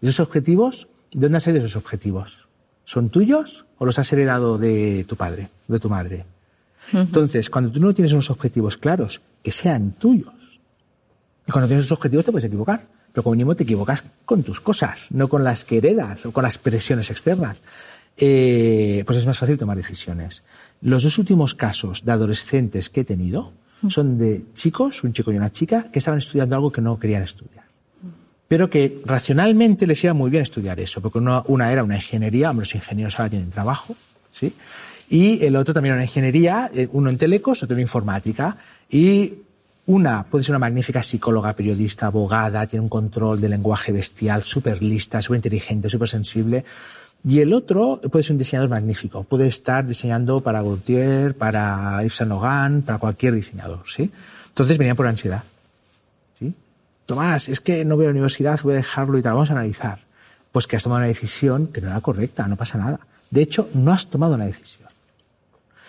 [0.00, 2.46] ¿Y esos objetivos, de dónde has salido esos objetivos?
[2.84, 6.24] ¿Son tuyos o los has heredado de tu padre, de tu madre?
[6.92, 10.34] Entonces, cuando tú no tienes unos objetivos claros, que sean tuyos,
[11.46, 14.60] y cuando tienes esos objetivos te puedes equivocar, pero como mínimo te equivocas con tus
[14.60, 17.58] cosas, no con las que heredas o con las presiones externas.
[18.16, 20.42] Eh, pues es más fácil tomar decisiones.
[20.80, 23.52] Los dos últimos casos de adolescentes que he tenido
[23.88, 27.22] son de chicos, un chico y una chica, que estaban estudiando algo que no querían
[27.22, 27.63] estudiar.
[28.48, 32.74] Pero que racionalmente les iba muy bien estudiar eso, porque una, era una ingeniería, los
[32.74, 33.96] ingenieros ahora tienen trabajo,
[34.30, 34.54] ¿sí?
[35.08, 38.56] Y el otro también era una ingeniería, eh, uno en telecos, otro en informática,
[38.90, 39.34] y
[39.86, 44.82] una puede ser una magnífica psicóloga, periodista, abogada, tiene un control de lenguaje bestial, súper
[44.82, 46.64] lista, súper inteligente, súper sensible.
[47.26, 49.24] Y el otro puede ser un diseñador magnífico.
[49.24, 54.10] Puede estar diseñando para Gaultier, para Yves Saint Laurent, para cualquier diseñador, ¿sí?
[54.48, 55.42] Entonces venía por ansiedad.
[57.06, 59.34] Tomás, es que no voy a la universidad, voy a dejarlo y tal.
[59.34, 60.00] Vamos a analizar.
[60.52, 63.00] Pues que has tomado una decisión que no era correcta, no pasa nada.
[63.30, 64.88] De hecho, no has tomado una decisión.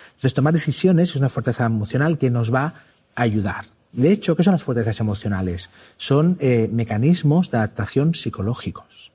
[0.08, 2.74] Entonces, tomar decisiones es una fortaleza emocional que nos va
[3.14, 3.66] a ayudar.
[3.92, 5.70] De hecho, ¿qué son las fortalezas emocionales?
[5.96, 9.12] Son eh, mecanismos de adaptación psicológicos.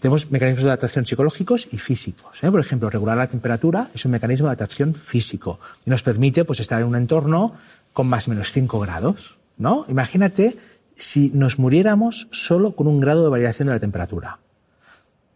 [0.00, 2.42] Tenemos mecanismos de adaptación psicológicos y físicos.
[2.42, 2.50] ¿eh?
[2.50, 6.60] Por ejemplo, regular la temperatura es un mecanismo de adaptación físico y nos permite pues,
[6.60, 7.54] estar en un entorno
[7.92, 9.36] con más o menos 5 grados.
[9.58, 9.86] ¿no?
[9.88, 10.56] Imagínate
[10.96, 14.38] si nos muriéramos solo con un grado de variación de la temperatura.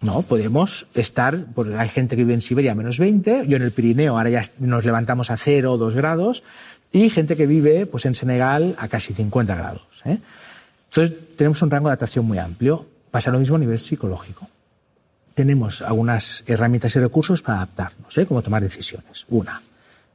[0.00, 3.62] No, podemos estar, porque hay gente que vive en Siberia a menos 20, yo en
[3.62, 6.42] el Pirineo ahora ya nos levantamos a 0 o 2 grados,
[6.92, 9.82] y gente que vive pues en Senegal a casi 50 grados.
[10.04, 10.18] ¿eh?
[10.88, 12.86] Entonces tenemos un rango de adaptación muy amplio.
[13.10, 14.48] Pasa lo mismo a nivel psicológico.
[15.34, 18.26] Tenemos algunas herramientas y recursos para adaptarnos, ¿eh?
[18.26, 19.26] como tomar decisiones.
[19.28, 19.60] Una.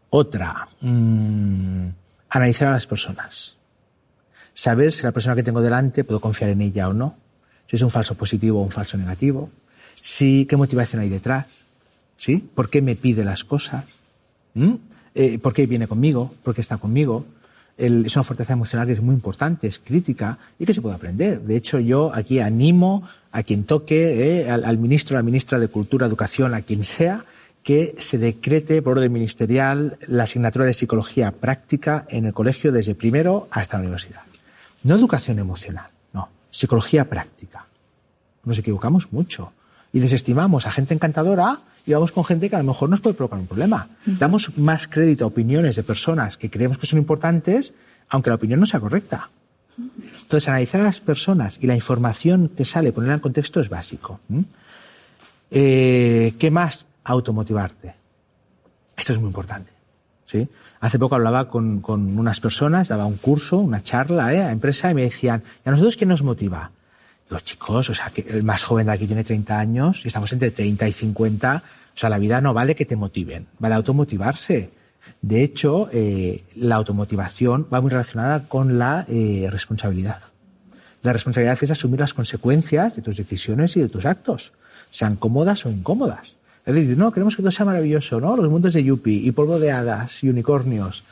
[0.10, 1.88] Otra, mmm,
[2.29, 3.55] analizar a las personas.
[4.56, 7.15] Saber si la persona que tengo delante puedo confiar en ella o no.
[7.68, 9.52] Si es un falso positivo o un falso negativo.
[10.02, 11.46] Si, qué motivación hay detrás.
[12.18, 12.38] ¿Sí?
[12.56, 13.86] ¿Por qué me pide las cosas?
[14.56, 14.74] ¿Mm?
[15.13, 16.34] Eh, ¿Por qué viene conmigo?
[16.41, 17.26] ¿Por qué está conmigo?
[17.78, 21.41] es una fortaleza emocional que es muy importante, es crítica y que se puede aprender.
[21.41, 25.68] De hecho, yo aquí animo a quien toque, eh, al, ministro, a la ministra de
[25.68, 27.26] Cultura, Educación, a quien sea,
[27.63, 32.96] que se decrete por orden ministerial la asignatura de psicología práctica en el colegio desde
[32.96, 34.22] primero hasta la universidad.
[34.86, 37.65] No educación emocional, no, psicología práctica.
[38.43, 39.52] Nos equivocamos mucho
[39.91, 43.15] y desestimamos a gente encantadora y vamos con gente que a lo mejor nos puede
[43.15, 43.89] provocar un problema.
[44.06, 47.74] Damos más crédito a opiniones de personas que creemos que son importantes,
[48.10, 49.32] aunque la opinión no sea correcta.
[50.21, 54.19] Entonces, analizar a las personas y la información que sale, ponerla en contexto es básico.
[55.50, 56.86] Eh, ¿Qué más?
[57.04, 57.95] Automotivarte.
[58.95, 59.75] Esto es muy importante.
[60.26, 60.48] ¿Sí?
[60.82, 64.42] Hace poco hablaba con, unas personas, daba un curso, una charla ¿eh?
[64.42, 66.72] a empresa y me decían, ¿y a nosotros qué nos motiva?
[67.30, 70.32] los chicos, o sea, que el más joven de aquí tiene 30 años y estamos
[70.32, 71.64] entre 30 y 50.
[71.96, 74.70] O sea, la vida no vale que te motiven, vale automotivarse.
[75.22, 80.22] De hecho, eh, la automotivación va muy relacionada con la eh, responsabilidad.
[81.04, 84.54] La responsabilidad es asumir las consecuencias de tus decisiones y de tus actos,
[84.90, 86.36] sean cómodas o incómodas.
[86.65, 88.36] Es decir, no, queremos que todo sea maravilloso, ¿no?
[88.36, 91.04] Los mundos de Yuppie y polvo de hadas y unicornios.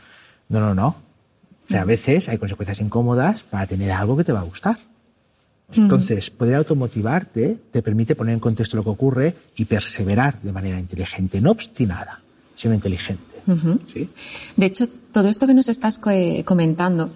[0.49, 0.87] No, no, no.
[0.87, 4.77] O sea, a veces hay consecuencias incómodas para tener algo que te va a gustar.
[5.75, 10.79] Entonces, poder automotivarte te permite poner en contexto lo que ocurre y perseverar de manera
[10.79, 12.21] inteligente, no obstinada,
[12.55, 13.23] sino inteligente.
[13.87, 14.09] ¿sí?
[14.55, 15.99] De hecho, todo esto que nos estás
[16.45, 17.11] comentando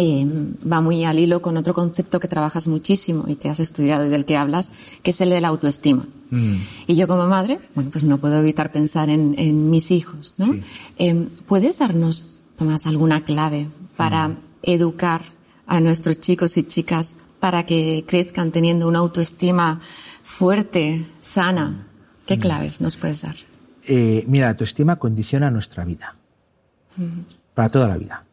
[0.00, 0.24] eh,
[0.70, 4.08] va muy al hilo con otro concepto que trabajas muchísimo y que has estudiado y
[4.08, 4.70] del que hablas,
[5.02, 6.06] que es el de la autoestima.
[6.30, 6.54] Mm.
[6.86, 10.54] Y yo como madre, bueno, pues no puedo evitar pensar en, mis hijos, ¿no?
[10.98, 14.36] Eh, ¿Puedes darnos, Tomás, alguna clave para mm.
[14.62, 15.22] educar
[15.66, 19.80] a nuestros chicos y chicas para que crezcan teniendo una autoestima
[20.22, 21.88] fuerte, sana?
[22.24, 22.40] ¿Qué mm.
[22.40, 23.34] claves nos puedes dar?
[23.88, 26.14] Eh, mira, la autoestima condiciona nuestra vida.
[27.54, 28.27] Para toda la vida.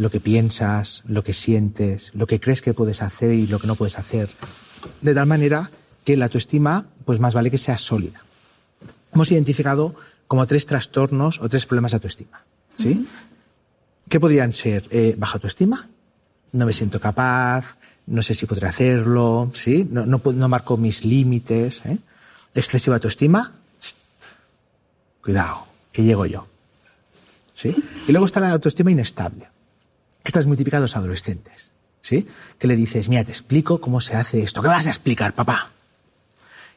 [0.00, 3.66] Lo que piensas, lo que sientes, lo que crees que puedes hacer y lo que
[3.66, 4.30] no puedes hacer.
[5.02, 5.70] De tal manera
[6.04, 8.22] que la autoestima, pues más vale que sea sólida.
[9.12, 9.94] Hemos identificado
[10.26, 12.42] como tres trastornos o tres problemas de autoestima.
[12.76, 13.06] ¿Sí?
[14.08, 14.88] ¿Qué podrían ser?
[14.90, 15.90] Eh, baja autoestima,
[16.52, 19.86] no me siento capaz, no sé si podré hacerlo, ¿sí?
[19.90, 21.82] No, no, marco mis límites.
[21.84, 21.98] ¿eh?
[22.54, 23.52] Excesiva autoestima,
[25.22, 26.46] cuidado, que llego yo.
[27.52, 27.76] ¿Sí?
[28.08, 29.46] Y luego está la autoestima inestable.
[30.24, 31.70] Esta es muy típica de los adolescentes.
[32.02, 32.26] ¿Sí?
[32.58, 34.62] Que le dices, mira, te explico cómo se hace esto.
[34.62, 35.70] ¿Qué vas a explicar, papá?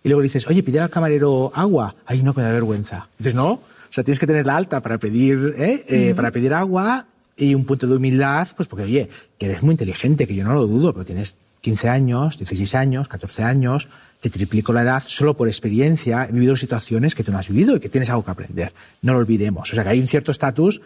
[0.03, 1.95] Y luego le dices, oye, pide al camarero agua.
[2.05, 3.07] Ay, no, me da vergüenza.
[3.17, 5.85] Dices, no, o sea, tienes que tenerla alta para pedir, ¿eh?
[5.87, 7.05] eh para pedir agua
[7.37, 10.53] y un punto de humildad, pues porque, oye, que eres muy inteligente, que yo no
[10.53, 13.87] lo dudo, pero tienes 15 años, 16 años, 14 años,
[14.19, 17.75] te triplico la edad solo por experiencia, he vivido situaciones que tú no has vivido
[17.75, 18.73] y que tienes algo que aprender.
[19.01, 19.71] No lo olvidemos.
[19.71, 20.81] O sea, que hay un cierto estatus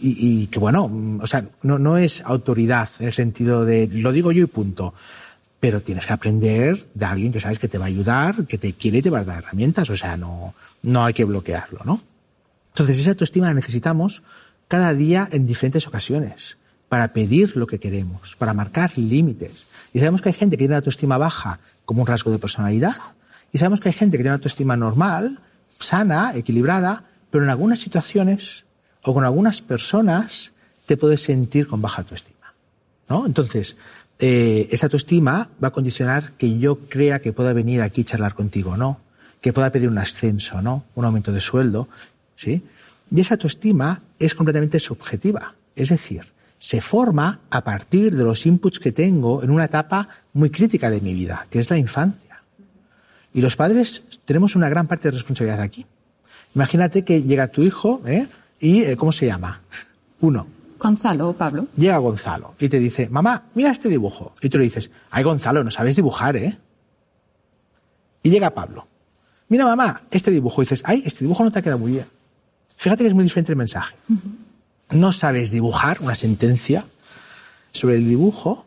[0.00, 3.88] y, y, que, bueno, mm, o sea, no, no es autoridad en el sentido de
[3.88, 4.94] lo digo yo y punto.
[5.58, 8.74] Pero tienes que aprender de alguien que sabes que te va a ayudar, que te
[8.74, 9.88] quiere y te va a dar herramientas.
[9.90, 12.00] O sea, no, no hay que bloquearlo, ¿no?
[12.74, 14.22] Entonces, esa autoestima la necesitamos
[14.68, 19.66] cada día en diferentes ocasiones para pedir lo que queremos, para marcar límites.
[19.94, 22.96] Y sabemos que hay gente que tiene autoestima baja como un rasgo de personalidad,
[23.52, 25.38] y sabemos que hay gente que tiene autoestima normal,
[25.78, 28.65] sana, equilibrada, pero en algunas situaciones
[29.06, 30.52] o con algunas personas
[30.84, 32.52] te puedes sentir con baja autoestima.
[33.08, 33.24] ¿no?
[33.24, 33.76] Entonces,
[34.18, 38.34] eh, esa autoestima va a condicionar que yo crea que pueda venir aquí a charlar
[38.34, 38.98] contigo, ¿no?
[39.40, 40.84] Que pueda pedir un ascenso, ¿no?
[40.96, 41.88] Un aumento de sueldo,
[42.34, 42.62] ¿sí?
[43.14, 45.54] Y esa autoestima es completamente subjetiva.
[45.76, 46.26] Es decir,
[46.58, 51.00] se forma a partir de los inputs que tengo en una etapa muy crítica de
[51.00, 52.42] mi vida, que es la infancia.
[53.32, 55.86] Y los padres tenemos una gran parte de responsabilidad aquí.
[56.56, 58.26] Imagínate que llega tu hijo, ¿eh?
[58.60, 59.60] ¿Y eh, cómo se llama?
[60.20, 60.46] Uno.
[60.78, 61.68] Gonzalo o Pablo.
[61.76, 64.34] Llega Gonzalo y te dice, mamá, mira este dibujo.
[64.42, 66.56] Y tú le dices, ay Gonzalo, no sabes dibujar, ¿eh?
[68.22, 68.86] Y llega Pablo.
[69.48, 70.60] Mira mamá, este dibujo.
[70.60, 72.06] Y dices, ay, este dibujo no te ha quedado muy bien.
[72.76, 73.94] Fíjate que es muy diferente el mensaje
[74.90, 76.84] no sabes dibujar una sentencia
[77.72, 78.66] sobre el dibujo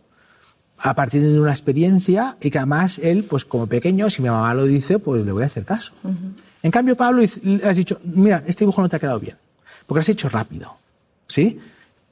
[0.77, 4.53] a partir de una experiencia y que además él, pues como pequeño, si mi mamá
[4.53, 5.93] lo dice, pues le voy a hacer caso.
[6.61, 9.37] En cambio, Pablo, has dicho, mira, este dibujo no te ha quedado bien,
[9.89, 10.77] porque lo has hecho rápido,
[11.27, 11.59] ¿sí?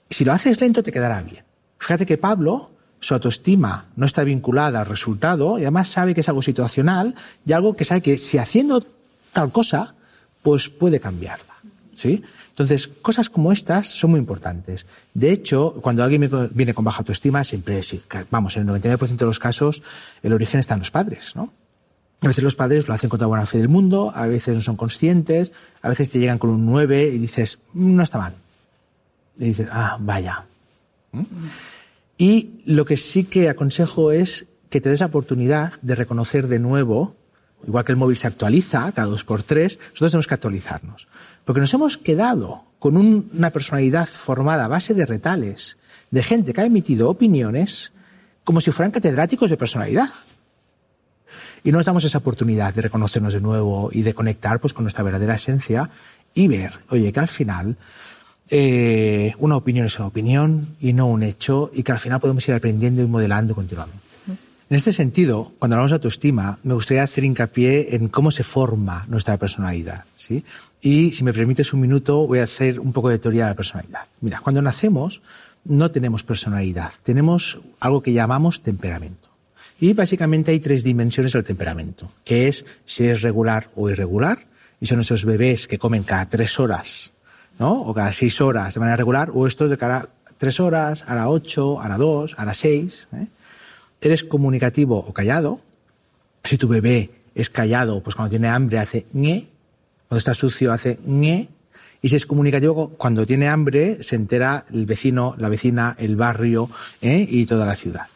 [0.09, 1.43] Si lo haces lento, te quedará bien.
[1.77, 6.27] Fíjate que Pablo, su autoestima no está vinculada al resultado y además sabe que es
[6.27, 7.13] algo situacional
[7.45, 8.83] y algo que sabe que si haciendo
[9.31, 9.93] tal cosa,
[10.41, 11.53] pues puede cambiarla,
[11.93, 12.23] ¿sí?
[12.49, 14.87] Entonces, cosas como estas son muy importantes.
[15.13, 17.81] De hecho, cuando alguien viene con baja autoestima, siempre,
[18.31, 19.83] vamos, en el 99% de los casos,
[20.23, 21.53] el origen está en los padres, ¿no?
[22.21, 24.61] A veces los padres lo hacen con toda buena fe del mundo, a veces no
[24.61, 25.51] son conscientes,
[25.81, 28.33] a veces te llegan con un 9 y dices, mm, no está mal.
[29.37, 30.45] Y dices, ah, vaya.
[31.11, 31.23] ¿Mm?
[32.17, 36.59] Y lo que sí que aconsejo es que te des la oportunidad de reconocer de
[36.59, 37.15] nuevo,
[37.67, 41.07] igual que el móvil se actualiza cada dos por tres, nosotros tenemos que actualizarnos.
[41.45, 45.77] Porque nos hemos quedado con una personalidad formada a base de retales,
[46.09, 47.91] de gente que ha emitido opiniones
[48.43, 50.09] como si fueran catedráticos de personalidad.
[51.67, 54.85] Y no nos damos esa oportunidad de reconocernos de nuevo y de conectar pues, con
[54.85, 55.89] nuestra verdadera esencia
[56.33, 57.75] y ver, oye, que al final
[58.49, 62.47] eh, una opinión es una opinión y no un hecho y que al final podemos
[62.47, 63.99] ir aprendiendo y modelando continuamente.
[64.69, 69.03] En este sentido, cuando hablamos de autoestima, me gustaría hacer hincapié en cómo se forma
[69.09, 70.45] nuestra personalidad, ¿sí?
[70.79, 73.55] Y si me permites un minuto, voy a hacer un poco de teoría de la
[73.55, 74.05] personalidad.
[74.21, 75.19] Mira, cuando nacemos
[75.65, 79.26] no tenemos personalidad, tenemos algo que llamamos temperamento.
[79.79, 84.45] Y básicamente hay tres dimensiones del temperamento, que es si es regular o irregular,
[84.79, 87.11] y son esos bebés que comen cada tres horas,
[87.59, 87.73] ¿no?
[87.81, 91.27] O cada seis horas de manera regular, o estos de cada tres horas, a las
[91.27, 93.07] ocho, a las dos, a las seis.
[93.13, 93.27] ¿eh?
[94.01, 95.61] Eres comunicativo o callado.
[96.43, 99.47] Si tu bebé es callado, pues cuando tiene hambre hace ñe,
[100.07, 101.49] cuando está sucio hace ñe,
[102.01, 106.69] y si es comunicativo, cuando tiene hambre se entera el vecino, la vecina, el barrio
[107.01, 107.25] ¿eh?
[107.27, 108.07] y toda la ciudad.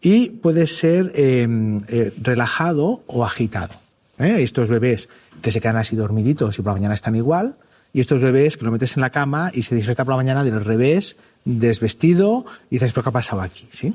[0.00, 3.74] Y puede ser em, eh, relajado o agitado.
[4.18, 4.42] ¿eh?
[4.42, 5.08] Estos bebés
[5.42, 7.56] que se quedan así dormiditos y por la mañana están igual,
[7.92, 10.44] y estos bebés que lo metes en la cama y se despierta por la mañana
[10.44, 13.68] del revés, desvestido, y dices, ¿pero qué ha pasado aquí?
[13.72, 13.94] ¿Sí?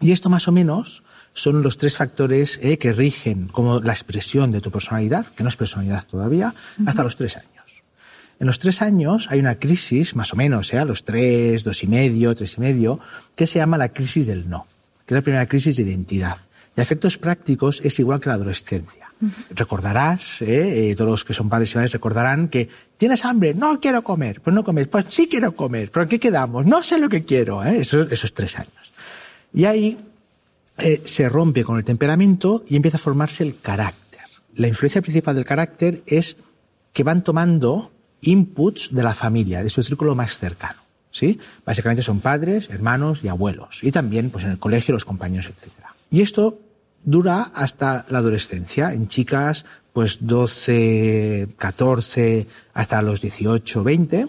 [0.00, 1.02] Y esto más o menos
[1.32, 5.48] son los tres factores eh, que rigen como la expresión de tu personalidad, que no
[5.48, 6.54] es personalidad todavía,
[6.86, 7.82] hasta los tres años.
[8.40, 10.78] En los tres años hay una crisis, más o menos, ¿eh?
[10.78, 13.00] a los tres, dos y medio, tres y medio,
[13.34, 14.66] que se llama la crisis del no,
[15.08, 16.36] que es la primera crisis de identidad.
[16.76, 19.10] Y a efectos prácticos es igual que la adolescencia.
[19.50, 20.90] Recordarás, ¿eh?
[20.90, 20.94] ¿eh?
[20.94, 22.68] todos los que son padres y madres recordarán que
[22.98, 26.20] tienes hambre, no quiero comer, pues no comes, pues sí quiero comer, pero ¿en qué
[26.20, 26.66] quedamos?
[26.66, 27.78] No sé lo que quiero, ¿eh?
[27.78, 28.92] esos, esos tres años.
[29.54, 29.96] Y ahí
[30.76, 34.20] eh, se rompe con el temperamento y empieza a formarse el carácter.
[34.56, 36.36] La influencia principal del carácter es
[36.92, 37.90] que van tomando
[38.20, 40.87] inputs de la familia, de su círculo más cercano.
[41.18, 41.38] ¿Sí?
[41.64, 43.82] Básicamente son padres, hermanos y abuelos.
[43.82, 45.72] Y también, pues en el colegio, los compañeros, etc.
[46.10, 46.58] Y esto
[47.04, 48.92] dura hasta la adolescencia.
[48.92, 54.28] En chicas, pues 12, 14, hasta los 18, 20.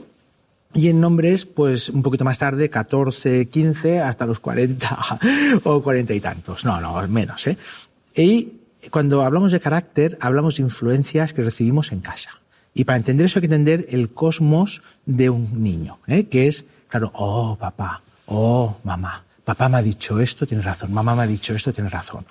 [0.73, 4.97] Y en nombres, pues un poquito más tarde, 14, 15, hasta los 40
[5.63, 6.65] o 40 y tantos.
[6.65, 7.57] No, no, menos, ¿eh?
[8.15, 8.59] Y
[8.91, 12.39] cuando hablamos de carácter, hablamos de influencias que recibimos en casa.
[12.73, 16.25] Y para entender eso hay que entender el cosmos de un niño, ¿eh?
[16.25, 21.15] que es, claro, oh papá, oh mamá, papá me ha dicho esto, tiene razón, mamá
[21.15, 22.25] me ha dicho esto, tiene razón.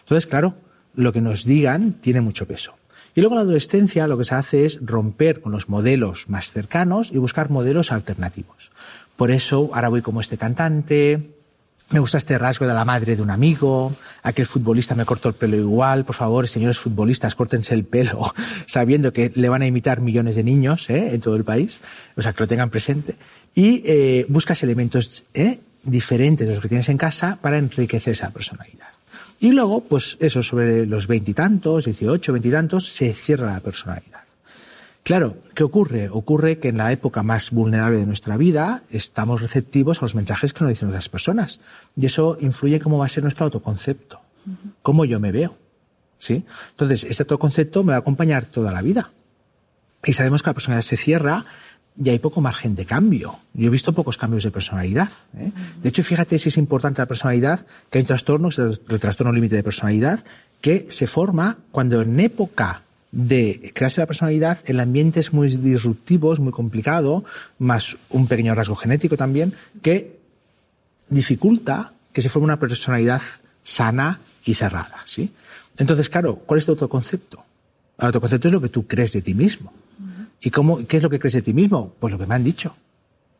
[0.00, 0.54] Entonces, claro,
[0.94, 2.74] lo que nos digan tiene mucho peso.
[3.14, 6.50] Y luego en la adolescencia lo que se hace es romper con los modelos más
[6.50, 8.70] cercanos y buscar modelos alternativos.
[9.16, 11.30] Por eso ahora voy como este cantante,
[11.92, 15.34] me gusta este rasgo de la madre de un amigo, aquel futbolista me cortó el
[15.34, 18.32] pelo igual, por favor, señores futbolistas, córtense el pelo,
[18.66, 21.14] sabiendo que le van a imitar millones de niños ¿eh?
[21.14, 21.80] en todo el país,
[22.16, 23.16] o sea, que lo tengan presente,
[23.54, 25.60] y eh, buscas elementos ¿eh?
[25.82, 28.88] diferentes de los que tienes en casa para enriquecer esa personalidad.
[29.38, 34.21] Y luego, pues eso, sobre los veintitantos, dieciocho, veintitantos, se cierra la personalidad.
[35.02, 36.08] Claro, ¿qué ocurre?
[36.10, 40.52] Ocurre que en la época más vulnerable de nuestra vida estamos receptivos a los mensajes
[40.52, 41.60] que nos dicen otras personas.
[41.96, 44.20] Y eso influye en cómo va a ser nuestro autoconcepto,
[44.82, 45.56] cómo yo me veo.
[46.18, 46.44] ¿Sí?
[46.70, 49.10] Entonces, este autoconcepto me va a acompañar toda la vida.
[50.04, 51.44] Y sabemos que la personalidad se cierra
[52.00, 53.40] y hay poco margen de cambio.
[53.54, 55.10] Yo he visto pocos cambios de personalidad.
[55.36, 55.50] ¿eh?
[55.82, 59.56] De hecho, fíjate si es importante la personalidad, que hay un trastorno, el trastorno límite
[59.56, 60.24] de personalidad,
[60.60, 66.32] que se forma cuando en época de crearse la personalidad, el ambiente es muy disruptivo,
[66.32, 67.24] es muy complicado,
[67.58, 70.18] más un pequeño rasgo genético también, que
[71.10, 73.20] dificulta que se forme una personalidad
[73.62, 75.30] sana y cerrada, ¿sí?
[75.76, 77.44] Entonces, claro, ¿cuál es tu autoconcepto?
[77.98, 79.72] El autoconcepto es lo que tú crees de ti mismo.
[80.40, 81.94] ¿Y cómo, qué es lo que crees de ti mismo?
[82.00, 82.74] Pues lo que me han dicho,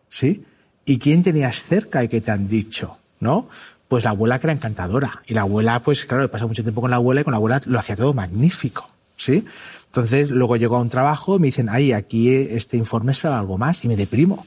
[0.09, 0.45] ¿sí?
[0.85, 2.99] ¿Y quién tenías cerca y qué te han dicho?
[3.21, 3.49] ¿No?
[3.89, 5.23] Pues la abuela que era encantadora.
[5.27, 7.39] Y la abuela, pues claro, he pasado mucho tiempo con la abuela y con la
[7.39, 8.92] abuela lo hacía todo magnífico.
[9.25, 9.45] ¿Sí?
[9.87, 13.59] Entonces, luego llego a un trabajo me dicen, ay, aquí este informe es para algo
[13.59, 14.47] más, y me deprimo.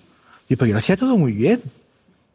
[0.49, 1.61] Y pero yo lo hacía todo muy bien,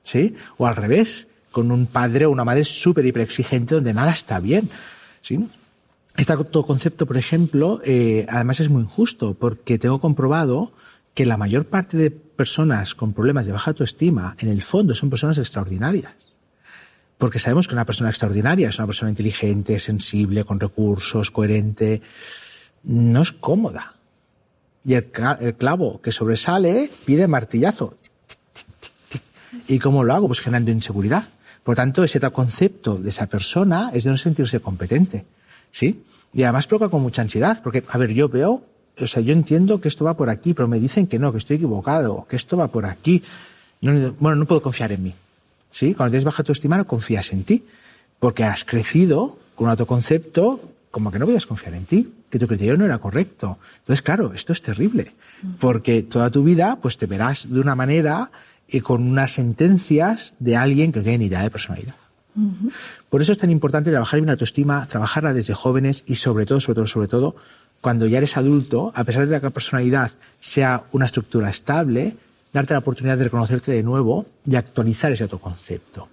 [0.03, 0.35] ¿sí?
[0.57, 4.38] O al revés, con un padre o una madre súper hiper exigente donde nada está
[4.38, 4.68] bien,
[5.22, 5.48] ¿sí?
[6.16, 10.72] Este concepto, por ejemplo, eh, además es muy injusto, porque tengo comprobado
[11.14, 15.11] que la mayor parte de personas con problemas de baja autoestima, en el fondo, son
[15.11, 16.30] personas extraordinarias.
[17.20, 22.00] Porque sabemos que una persona extraordinaria es una persona inteligente, sensible, con recursos, coherente.
[22.83, 23.96] No es cómoda.
[24.87, 25.04] Y el,
[25.59, 27.98] clavo que sobresale pide martillazo.
[29.68, 30.28] ¿Y cómo lo hago?
[30.28, 31.24] Pues generando inseguridad.
[31.62, 35.26] Por tanto, ese concepto de esa persona es de no sentirse competente.
[35.70, 36.02] ¿Sí?
[36.33, 38.64] Y además provoca con mucha ansiedad, porque, a ver, yo veo,
[38.98, 41.38] o sea, yo entiendo que esto va por aquí, pero me dicen que no, que
[41.38, 43.22] estoy equivocado, que esto va por aquí.
[43.83, 45.14] bueno, no puedo confiar en mí.
[45.70, 45.94] ¿Sí?
[45.94, 47.64] Cuando tienes baja autoestima no confías en ti,
[48.18, 50.60] porque has crecido con un autoconcepto
[50.90, 53.58] como que no podías confiar en ti, que tu criterio no era correcto.
[53.81, 55.12] Entonces, claro, esto es terrible,
[55.60, 58.31] porque toda tu vida pues te verás de una manera
[58.68, 61.94] y con unas sentencias de alguien que no tiene ni idea de personalidad.
[63.08, 66.60] Por eso es tan importante trabajar en la autoestima, trabajarla desde jóvenes y sobre todo,
[66.60, 67.37] sobre todo, sobre todo,
[67.81, 72.16] cuando ya eres adulto, a pesar de que la personalidad sea una estructura estable,
[72.53, 76.09] darte la oportunidad de reconocerte de nuevo y actualizar ese autoconcepto.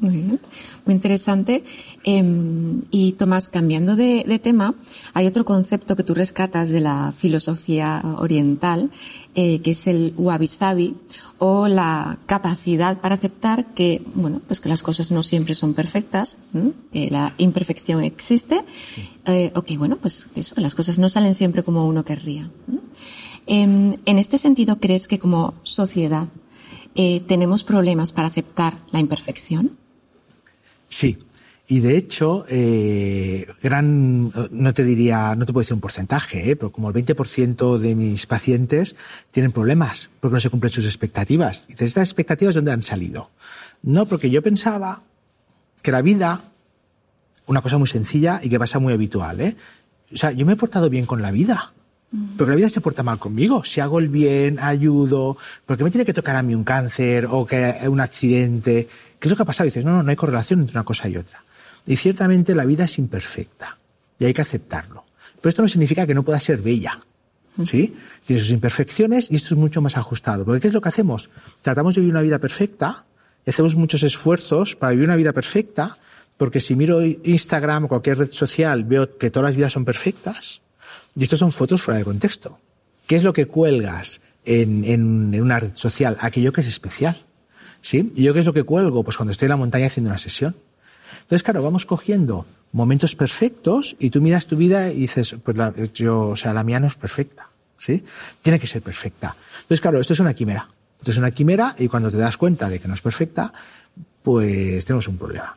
[0.00, 0.40] Muy bien,
[0.86, 1.64] muy interesante.
[2.02, 4.74] Em, y Tomás, cambiando de, tema,
[5.12, 8.90] hay otro concepto que tú rescatas de la filosofía oriental,
[9.34, 10.96] eh, que es el wabi-sabi,
[11.38, 16.38] o la capacidad para aceptar que, bueno, pues que las cosas no siempre son perfectas,
[16.92, 18.64] que la imperfección existe,
[19.26, 22.50] eh, o que, bueno, pues eso, las cosas no salen siempre como uno querría.
[23.46, 26.28] En este sentido, ¿crees que como sociedad
[26.94, 29.76] eh, tenemos problemas para aceptar la imperfección?
[30.88, 31.18] Sí.
[31.66, 36.56] Y de hecho, eh, gran, no te diría, no te puedo decir un porcentaje, eh,
[36.56, 38.94] pero como el 20% de mis pacientes
[39.30, 41.64] tienen problemas porque no se cumplen sus expectativas.
[41.68, 43.30] Y de estas expectativas, ¿dónde han salido?
[43.82, 45.02] No, porque yo pensaba
[45.80, 46.42] que la vida,
[47.46, 49.56] una cosa muy sencilla y que pasa muy habitual.
[50.12, 51.72] O sea, yo me he portado bien con la vida.
[52.36, 53.64] Porque la vida se porta mal conmigo.
[53.64, 55.36] Si hago el bien, ayudo,
[55.66, 58.88] porque me tiene que tocar a mí un cáncer o que un accidente.
[59.18, 59.66] ¿Qué es lo que ha pasado?
[59.66, 61.42] Y dices, no, no, no hay correlación entre una cosa y otra.
[61.86, 63.78] Y ciertamente la vida es imperfecta
[64.18, 65.04] y hay que aceptarlo.
[65.40, 67.00] Pero esto no significa que no pueda ser bella.
[67.62, 67.94] ¿Sí?
[68.26, 70.44] Tiene sus imperfecciones y esto es mucho más ajustado.
[70.44, 71.30] Porque ¿qué es lo que hacemos?
[71.62, 73.04] Tratamos de vivir una vida perfecta
[73.46, 75.96] y hacemos muchos esfuerzos para vivir una vida perfecta
[76.36, 80.62] porque si miro Instagram o cualquier red social veo que todas las vidas son perfectas
[81.16, 82.58] y estos son fotos fuera de contexto.
[83.06, 86.16] ¿Qué es lo que cuelgas en, en, una red social?
[86.20, 87.20] Aquello que es especial.
[87.80, 88.12] ¿Sí?
[88.14, 89.04] ¿Y yo qué es lo que cuelgo?
[89.04, 90.56] Pues cuando estoy en la montaña haciendo una sesión.
[91.20, 95.72] Entonces, claro, vamos cogiendo momentos perfectos y tú miras tu vida y dices, pues la,
[95.92, 97.48] yo, o sea, la mía no es perfecta.
[97.78, 98.02] ¿Sí?
[98.40, 99.36] Tiene que ser perfecta.
[99.56, 100.68] Entonces, claro, esto es una quimera.
[100.98, 103.52] Esto es una quimera y cuando te das cuenta de que no es perfecta,
[104.22, 105.56] pues tenemos un problema.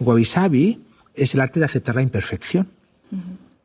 [0.00, 0.80] Wabi Sabi
[1.14, 2.66] es el arte de aceptar la imperfección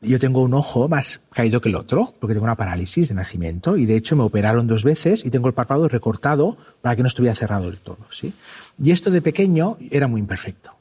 [0.01, 3.77] yo tengo un ojo más caído que el otro, porque tengo una parálisis de nacimiento,
[3.77, 7.07] y de hecho me operaron dos veces y tengo el párpado recortado para que no
[7.07, 8.33] estuviera cerrado del todo, ¿sí?
[8.81, 10.71] Y esto de pequeño era muy imperfecto.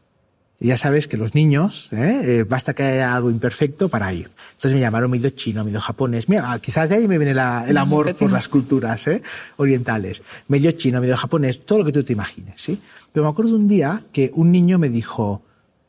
[0.60, 2.20] Y ya sabes que los niños, ¿eh?
[2.24, 2.42] ¿eh?
[2.42, 4.30] basta que haya algo imperfecto para ir.
[4.56, 6.28] Entonces me llamaron medio chino, medio japonés.
[6.28, 9.22] Mira, quizás de ahí me viene el amor por las culturas ¿eh?
[9.56, 10.20] orientales.
[10.48, 12.80] Medio chino, medio japonés, todo lo que tú te imagines, ¿sí?
[13.12, 15.42] Pero me acuerdo un día que un niño me dijo,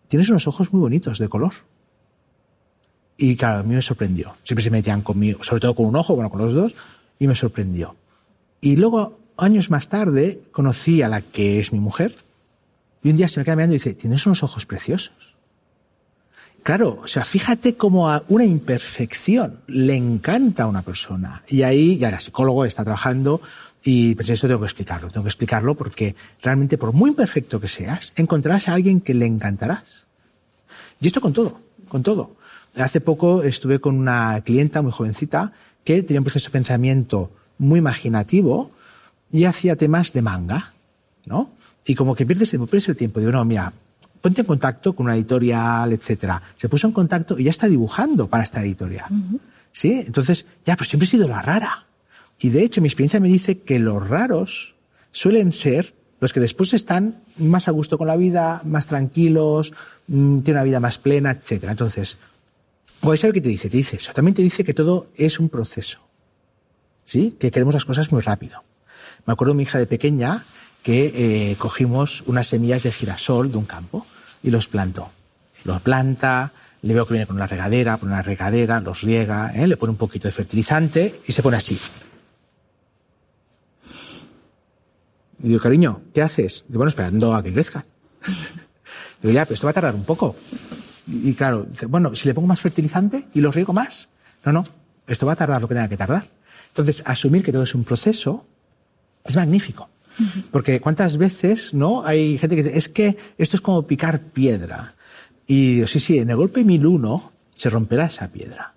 [0.08, 1.54] tienes unos ojos muy bonitos de color.
[3.22, 4.38] Y claro, a mí me sorprendió.
[4.44, 6.76] Siempre se metían conmigo, sobre todo con un ojo, bueno, con los dos,
[7.20, 7.98] y me sorprendió.
[8.62, 12.16] Y luego, años más tarde, conocí a la que es mi mujer,
[13.04, 15.36] y un día se me queda mirando y dice, tienes unos ojos preciosos.
[16.64, 21.44] Claro, o sea, fíjate cómo a una imperfección le encanta a una persona.
[21.50, 23.42] Y ahí ya el psicólogo está trabajando
[23.84, 25.10] y pues esto tengo que explicarlo.
[25.10, 29.26] Tengo que explicarlo porque realmente por muy imperfecto que seas, encontrarás a alguien que le
[29.26, 30.08] encantarás.
[31.02, 31.60] Y esto con todo,
[31.90, 32.39] con todo.
[32.82, 35.54] Hace poco estuve con una clienta muy jovencita
[35.84, 38.72] que tenía un proceso de pensamiento muy imaginativo
[39.32, 40.74] y hacía temas de manga,
[41.26, 41.52] ¿no?
[41.86, 43.20] Y como que pierdes el, el tiempo.
[43.20, 43.74] Digo, no, mira,
[44.22, 46.42] ponte en contacto con una editorial, etcétera.
[46.58, 49.08] Se puso en contacto y ya está dibujando para esta editorial.
[49.72, 50.04] ¿Sí?
[50.06, 51.86] Entonces, ya, pues siempre he sido la rara.
[52.40, 54.76] Y de hecho, mi experiencia me dice que los raros
[55.12, 59.74] suelen ser los que después están más a gusto con la vida, más tranquilos,
[60.08, 61.72] mm, tienen una vida más plena, etcétera.
[61.72, 62.18] Entonces,
[63.02, 63.70] pues ¿sabe qué te dice?
[63.70, 64.14] Te dice eso.
[64.14, 66.00] También te dice que todo es un proceso.
[67.06, 67.36] ¿Sí?
[67.40, 68.64] Que queremos las cosas muy rápido.
[69.26, 70.44] Me acuerdo de mi hija de pequeña
[70.84, 74.06] que eh, cogimos unas semillas de girasol de un campo
[74.44, 75.12] y los plantó.
[75.64, 79.68] Los planta, le veo que viene con una regadera, pone una regadera, los riega, ¿eh?
[79.68, 81.78] le pone un poquito de fertilizante y se pone así.
[85.42, 86.66] Y digo, cariño, ¿qué haces?
[86.68, 87.86] Digo, bueno, esperando a que crezca.
[89.22, 90.36] digo, ya, pero esto va a tardar un poco.
[91.12, 94.10] Y, claro, bueno, si le pongo más fertilizante y lo riego más,
[94.46, 94.66] no, no,
[95.08, 96.28] esto va a tardar lo que tenga que tardar.
[96.70, 98.46] Entonces, asumir que todo es un proceso
[99.26, 99.90] es magnífico.
[100.52, 102.06] Porque cuántas veces, ¿no?
[102.06, 104.94] Hay gente que dice, es que esto es como picar piedra.
[105.48, 108.74] Y digo, sí, sí, en el golpe mil uno se romperá esa piedra.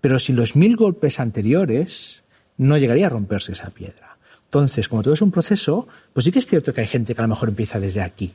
[0.00, 2.22] Pero sin los mil golpes anteriores,
[2.58, 4.18] no llegaría a romperse esa piedra.
[4.44, 7.20] Entonces, como todo es un proceso, pues sí que es cierto que hay gente que
[7.20, 8.34] a lo mejor empieza desde aquí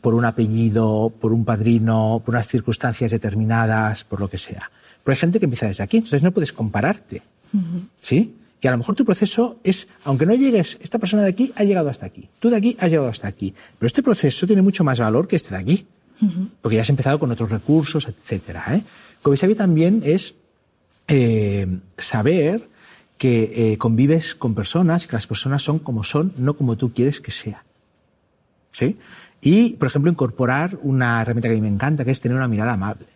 [0.00, 4.70] por un apellido, por un padrino, por unas circunstancias determinadas, por lo que sea.
[5.02, 7.22] Pero hay gente que empieza desde aquí, entonces no puedes compararte.
[8.00, 8.34] ¿Sí?
[8.60, 11.64] Y a lo mejor tu proceso es, aunque no llegues, esta persona de aquí ha
[11.64, 13.54] llegado hasta aquí, tú de aquí has llegado hasta aquí.
[13.78, 15.86] Pero este proceso tiene mucho más valor que este de aquí.
[16.62, 18.64] Porque ya has empezado con otros recursos, etcétera.
[18.74, 19.54] ¿eh?
[19.54, 20.34] también es
[21.08, 21.66] eh,
[21.98, 22.68] saber
[23.18, 26.94] que eh, convives con personas y que las personas son como son, no como tú
[26.94, 27.60] quieres que sean.
[28.72, 28.96] ¿Sí?
[29.44, 32.48] Y, por ejemplo, incorporar una herramienta que a mí me encanta, que es tener una
[32.48, 33.06] mirada amable.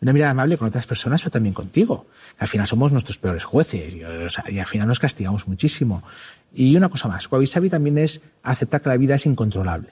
[0.00, 2.06] Una mirada amable con otras personas, pero también contigo.
[2.40, 6.02] Al final somos nuestros peores jueces y, al final nos castigamos muchísimo.
[6.52, 9.90] Y una cosa más, Wabi también es aceptar que la vida es incontrolable.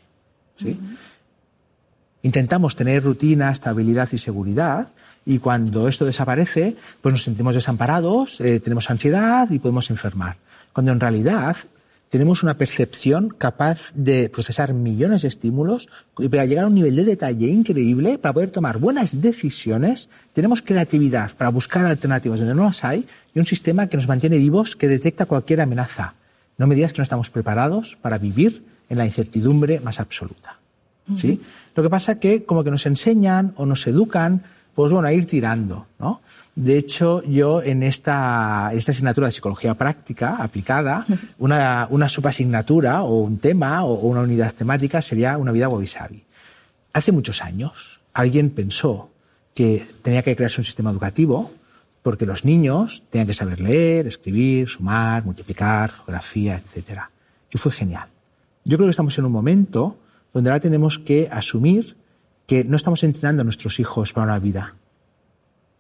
[0.57, 0.77] ¿sí?
[2.23, 4.89] Intentamos tener rutina, estabilidad y seguridad,
[5.25, 10.37] y cuando esto desaparece, pues nos sentimos desamparados, eh, tenemos ansiedad y podemos enfermar.
[10.73, 11.57] Cuando en realidad
[12.11, 15.89] tenemos una percepción capaz de procesar millones de estímulos
[16.19, 20.63] y para llegar a un nivel de detalle increíble para poder tomar buenas decisiones, tenemos
[20.63, 24.77] creatividad para buscar alternativas donde no las hay y un sistema que nos mantiene vivos,
[24.77, 26.15] que detecta cualquier amenaza.
[26.59, 30.59] No me digas que no estamos preparados para vivir en la incertidumbre más absoluta.
[31.17, 31.41] ¿Sí?
[31.77, 34.43] Lo que pasa que como que nos enseñan o nos educan,
[34.75, 36.21] pues bueno, a ir tirando, ¿no?
[36.57, 41.05] De hecho, yo en esta, esta asignatura de psicología práctica aplicada,
[41.39, 45.87] una, una subasignatura o un tema o una unidad temática sería una vida wabi
[46.95, 49.11] Hace muchos años alguien pensó
[49.53, 51.53] que tenía que crearse un sistema educativo
[52.03, 57.01] porque los niños tenían que saber leer, escribir, sumar, multiplicar, geografía, etc.
[57.53, 58.09] Y fue genial.
[58.65, 59.99] Yo creo que estamos en un momento
[60.33, 61.97] donde ahora tenemos que asumir
[62.47, 64.75] que no estamos entrenando a nuestros hijos para una vida,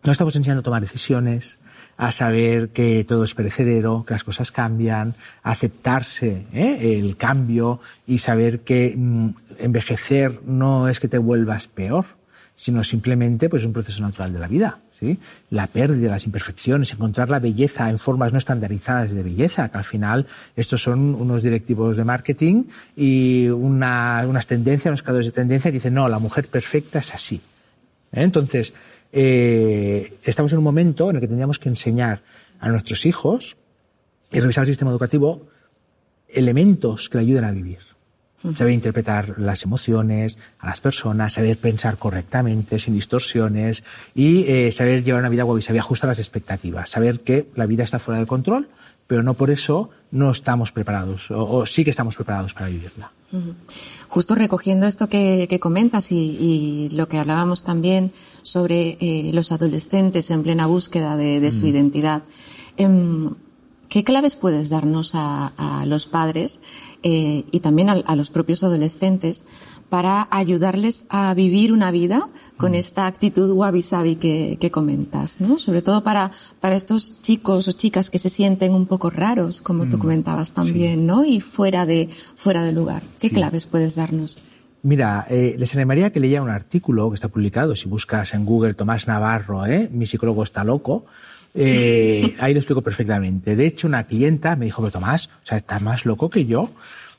[0.06, 1.56] no estamos enseñando a tomar decisiones,
[1.96, 6.98] a saber que todo es perecedero, que las cosas cambian, a aceptarse ¿eh?
[6.98, 12.04] el cambio y saber que mm, envejecer no es que te vuelvas peor,
[12.54, 14.78] sino simplemente pues un proceso natural de la vida.
[14.98, 15.18] ¿sí?
[15.50, 19.84] La pérdida, las imperfecciones, encontrar la belleza en formas no estandarizadas de belleza, que al
[19.84, 25.78] final estos son unos directivos de marketing y unas tendencias, unos creadores de tendencia que
[25.78, 27.36] dicen, no, la mujer perfecta es así.
[28.12, 28.22] ¿eh?
[28.22, 28.74] Entonces,
[29.18, 32.20] eh, estamos en un momento en el que tendríamos que enseñar
[32.60, 33.56] a nuestros hijos
[34.30, 35.46] y revisar el sistema educativo
[36.28, 37.78] elementos que le ayuden a vivir.
[38.54, 45.02] Saber interpretar las emociones, a las personas, saber pensar correctamente, sin distorsiones y eh, saber
[45.02, 48.26] llevar una vida guay, saber ajustar las expectativas, saber que la vida está fuera de
[48.26, 48.68] control,
[49.06, 53.10] pero no por eso no estamos preparados, o, sí que estamos preparados para vivirla.
[54.08, 58.12] Justo recogiendo esto que, comentas y, lo que hablábamos también
[58.46, 62.22] sobre eh, los adolescentes en plena búsqueda de, su identidad,
[62.76, 63.34] em,
[63.88, 66.60] ¿qué claves puedes darnos a, los padres
[67.02, 69.44] eh, y también a, los propios adolescentes
[69.88, 72.76] para ayudarles a vivir una vida con mm.
[72.76, 75.58] esta actitud wabi-sabi que, que, comentas, ¿no?
[75.58, 76.30] Sobre todo para,
[76.60, 80.00] para estos chicos o chicas que se sienten un poco raros, como tú mm.
[80.00, 81.24] comentabas también, ¿no?
[81.24, 83.02] Y fuera de, fuera de lugar.
[83.20, 84.40] ¿Qué claves puedes darnos?
[84.82, 88.74] Mira, eh, les animaría que leya un artículo que está publicado, si buscas en Google
[88.74, 89.88] Tomás Navarro, ¿eh?
[89.90, 91.06] mi psicólogo está loco,
[91.54, 93.56] eh, ahí lo explico perfectamente.
[93.56, 96.70] De hecho, una clienta me dijo, pero Tomás, o sea, estás más loco que yo.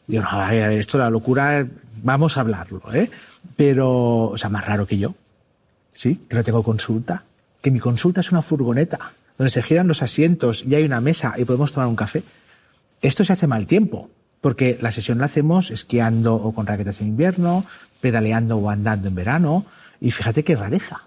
[0.06, 1.68] Digo, no, a esto, la locura,
[2.02, 3.10] vamos a hablarlo, ¿eh?
[3.56, 5.16] Pero, o sea, más raro que yo,
[5.94, 6.22] ¿sí?
[6.30, 7.24] Que no tengo consulta.
[7.62, 11.34] Que mi consulta es una furgoneta donde se giran los asientos y hay una mesa
[11.38, 12.24] y podemos tomar un café.
[13.02, 14.10] Esto se hace mal tiempo,
[14.48, 17.66] porque la sesión la hacemos esquiando o con raquetas en invierno,
[18.00, 19.66] pedaleando o andando en verano,
[20.00, 21.02] y fíjate qué rareza.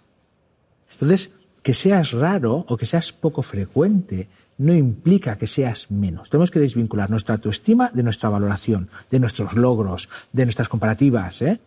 [0.93, 1.30] Entonces,
[1.62, 4.28] que seas raro o que seas poco frecuente
[4.59, 6.28] no implica que seas menos.
[6.28, 11.61] Tenemos que desvincular nuestra autoestima de nuestra valoración, de nuestros logros, de nuestras comparativas, ¿eh?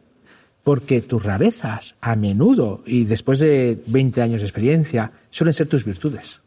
[0.63, 5.85] Porque tus rarezas, a menudo, y después de 20 años de experiencia, suelen ser tus
[5.85, 6.39] virtudes.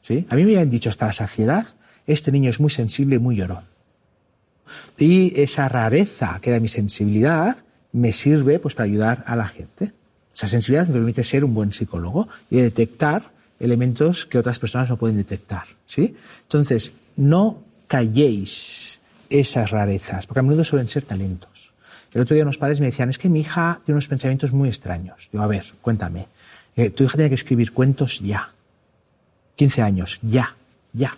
[0.00, 0.24] ¿Sí?
[0.30, 1.66] A mí me habían dicho hasta la saciedad,
[2.06, 3.73] este niño es muy sensible y muy llorón.
[4.98, 7.56] Y esa rareza, que era mi sensibilidad,
[7.92, 9.92] me sirve pues para ayudar a la gente.
[10.34, 14.96] Esa sensibilidad me permite ser un buen psicólogo y detectar elementos que otras personas no
[14.96, 15.64] pueden detectar.
[15.86, 16.14] ¿sí?
[16.42, 19.00] Entonces, no calléis
[19.30, 21.72] esas rarezas, porque a menudo suelen ser talentos.
[22.12, 24.68] El otro día unos padres me decían, es que mi hija tiene unos pensamientos muy
[24.68, 25.28] extraños.
[25.32, 26.28] Digo, a ver, cuéntame.
[26.76, 28.50] Eh, tu hija tiene que escribir cuentos ya.
[29.56, 30.54] 15 años, ya,
[30.92, 31.16] ya.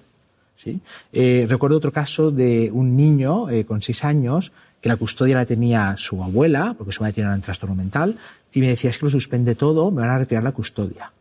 [0.56, 0.80] ¿Sí?
[1.12, 5.46] Eh, recuerdo otro caso de un niño eh, con 6 años que la custodia la
[5.46, 8.16] tenía su abuela, porque su madre tiene un trastorno mental,
[8.52, 11.12] y me decía, es que lo suspende todo, me van a retirar la custodia.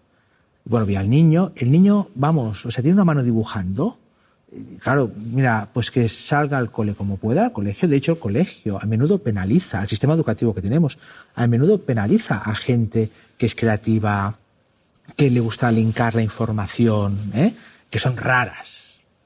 [0.66, 3.98] Bueno, vi al niño, el niño, vamos, o sea, tiene una mano dibujando.
[4.80, 7.88] Claro, mira, pues que salga al cole como pueda, al colegio.
[7.88, 10.98] De hecho, el colegio a menudo penaliza, el sistema educativo que tenemos,
[11.36, 14.38] a menudo penaliza a gente que es creativa,
[15.16, 17.54] que le gusta linkar la información, ¿eh?
[17.90, 18.85] que son raras.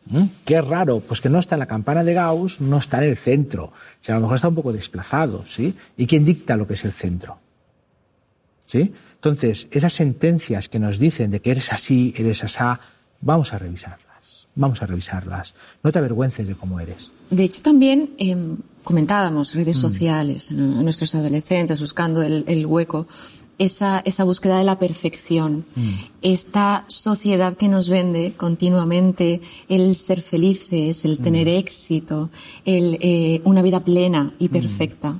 [0.09, 0.23] ¿Mm?
[0.43, 3.17] Qué raro, pues que no está en la campana de Gauss, no está en el
[3.17, 3.65] centro.
[3.65, 5.75] O sea, a lo mejor está un poco desplazado, ¿sí?
[5.97, 7.37] ¿Y quién dicta lo que es el centro?
[8.65, 8.91] ¿Sí?
[9.15, 12.79] Entonces, esas sentencias que nos dicen de que eres así, eres asá,
[13.21, 14.47] vamos a revisarlas.
[14.55, 15.55] Vamos a revisarlas.
[15.83, 17.11] No te avergüences de cómo eres.
[17.29, 19.79] De hecho, también em, comentábamos redes mm.
[19.79, 23.07] sociales, nuestros adolescentes buscando el, hueco,
[23.59, 25.89] esa, esa, búsqueda de la perfección, mm.
[26.21, 31.59] esta sociedad que nos vende continuamente el ser felices, el tener mm.
[31.59, 32.29] éxito,
[32.65, 35.19] el, eh, una vida plena y perfecta.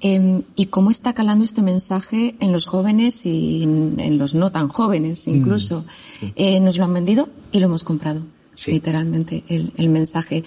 [0.00, 4.68] Em, ¿Y cómo está calando este mensaje en los jóvenes y en, los no tan
[4.68, 5.84] jóvenes incluso?
[6.20, 8.22] Mm, eh, nos lo han vendido y lo hemos comprado,
[8.66, 10.44] literalmente, el, el mensaje.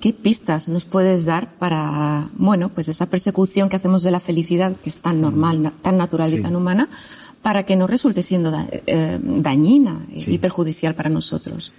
[0.00, 4.76] ¿Qué pistas nos puedes dar para, bueno, pues esa persecución que hacemos de la felicidad,
[4.76, 6.88] que es tan normal, tan natural y tan humana,
[7.42, 8.52] para que no resulte siendo
[8.86, 11.72] eh, dañina y perjudicial para nosotros?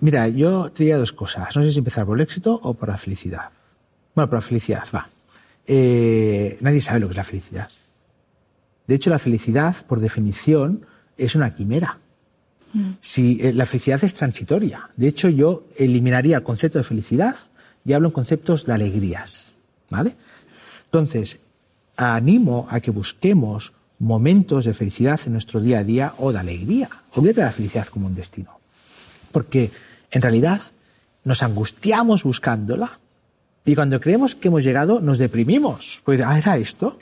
[0.00, 1.56] Mira, yo te diría dos cosas.
[1.56, 3.50] No sé si empezar por el éxito o por la felicidad.
[4.14, 5.08] Bueno, por la felicidad, va.
[5.66, 7.68] Eh, nadie sabe lo que es la felicidad.
[8.86, 11.98] De hecho, la felicidad, por definición, es una quimera.
[13.00, 14.90] Si, eh, la felicidad es transitoria.
[14.96, 17.36] De hecho, yo eliminaría el concepto de felicidad
[17.84, 19.52] y hablo en conceptos de alegrías.
[19.90, 20.16] ¿Vale?
[20.86, 21.38] Entonces,
[21.96, 26.88] animo a que busquemos momentos de felicidad en nuestro día a día o de alegría.
[27.14, 28.58] Olvídate de la felicidad como un destino.
[29.30, 29.70] Porque
[30.10, 30.62] en realidad
[31.24, 32.98] nos angustiamos buscándola
[33.64, 36.00] y cuando creemos que hemos llegado nos deprimimos.
[36.04, 36.98] Pues, ah, esto.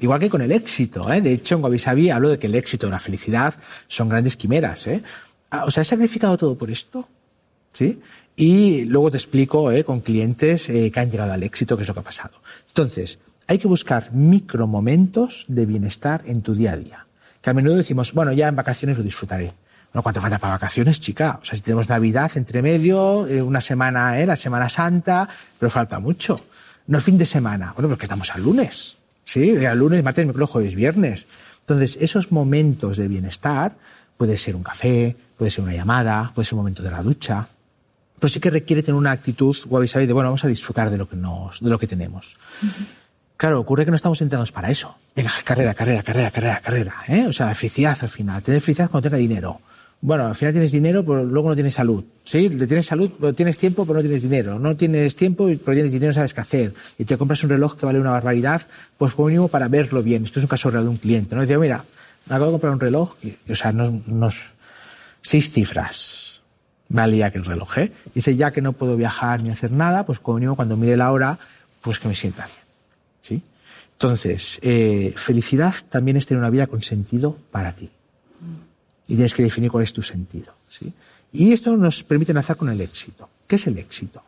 [0.00, 1.20] Igual que con el éxito, ¿eh?
[1.20, 3.54] De hecho, en Guavisabi hablo de que el éxito y la felicidad
[3.86, 5.02] son grandes quimeras, ¿eh?
[5.50, 7.06] Ah, o sea, he sacrificado todo por esto,
[7.72, 8.00] ¿sí?
[8.34, 9.84] Y luego te explico, ¿eh?
[9.84, 12.40] Con clientes eh, que han llegado al éxito, qué es lo que ha pasado.
[12.68, 17.06] Entonces, hay que buscar micromomentos de bienestar en tu día a día.
[17.42, 19.52] Que a menudo decimos, bueno, ya en vacaciones lo disfrutaré.
[19.92, 21.40] Bueno, ¿cuánto falta para vacaciones, chica?
[21.42, 24.24] O sea, si tenemos Navidad entre medio, eh, una semana, ¿eh?
[24.24, 25.28] La Semana Santa,
[25.58, 26.40] pero falta mucho.
[26.86, 27.72] No el fin de semana.
[27.74, 28.99] Bueno, porque estamos al lunes.
[29.30, 29.50] ¿Sí?
[29.50, 31.26] El lunes, martes, miércoles, jueves, viernes.
[31.60, 33.76] Entonces, esos momentos de bienestar,
[34.16, 37.46] puede ser un café, puede ser una llamada, puede ser un momento de la ducha,
[38.18, 41.08] pero sí que requiere tener una actitud guay de, bueno, vamos a disfrutar de lo
[41.08, 42.36] que nos, de lo que tenemos.
[43.36, 44.96] Claro, ocurre que no estamos entrenados para eso.
[45.14, 47.26] Venga, carrera, carrera, carrera, carrera, carrera, ¿eh?
[47.26, 48.42] O sea, felicidad al final.
[48.42, 49.60] Tener felicidad cuando tenga dinero
[50.02, 52.02] bueno, al final tienes dinero, pero luego no tienes salud.
[52.24, 52.48] ¿Sí?
[52.48, 54.58] Tienes salud, pero tienes tiempo, pero no tienes dinero.
[54.58, 56.74] No tienes tiempo, pero tienes dinero, sabes qué hacer.
[56.98, 58.62] Y te compras un reloj que vale una barbaridad,
[58.96, 60.24] pues como mínimo para verlo bien.
[60.24, 61.42] Esto es un caso real de un cliente, ¿no?
[61.42, 61.84] Dice, mira,
[62.26, 64.40] me acabo de comprar un reloj, y, o sea, nos,
[65.20, 66.40] seis cifras
[66.88, 67.92] valía aquel reloj, ¿eh?
[68.14, 71.12] Dice, ya que no puedo viajar ni hacer nada, pues como mínimo cuando mire la
[71.12, 71.38] hora,
[71.82, 72.58] pues que me sienta bien.
[73.20, 73.42] ¿Sí?
[73.92, 77.90] Entonces, eh, felicidad también es tener una vida con sentido para ti
[79.10, 80.54] y tienes que definir cuál es tu sentido.
[80.68, 80.92] ¿sí?
[81.32, 83.28] Y esto nos permite enlazar con el éxito.
[83.48, 84.22] ¿Qué es el éxito?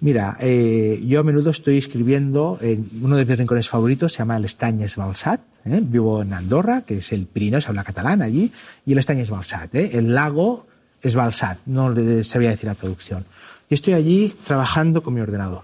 [0.00, 4.36] Mira, eh, yo a menudo estoy escribiendo en uno de mis rincones favoritos, se llama
[4.36, 5.40] el Estanyes Balsat.
[5.64, 5.80] ¿eh?
[5.82, 8.50] Vivo en Andorra, que es el Pirineo, se habla catalán allí,
[8.84, 9.72] y el Estanyes Balsat.
[9.76, 9.90] ¿eh?
[9.92, 10.66] El lago
[11.00, 13.24] es Balsat, no le sabía decir la traducción.
[13.70, 15.62] Y estoy allí trabajando con mi ordenador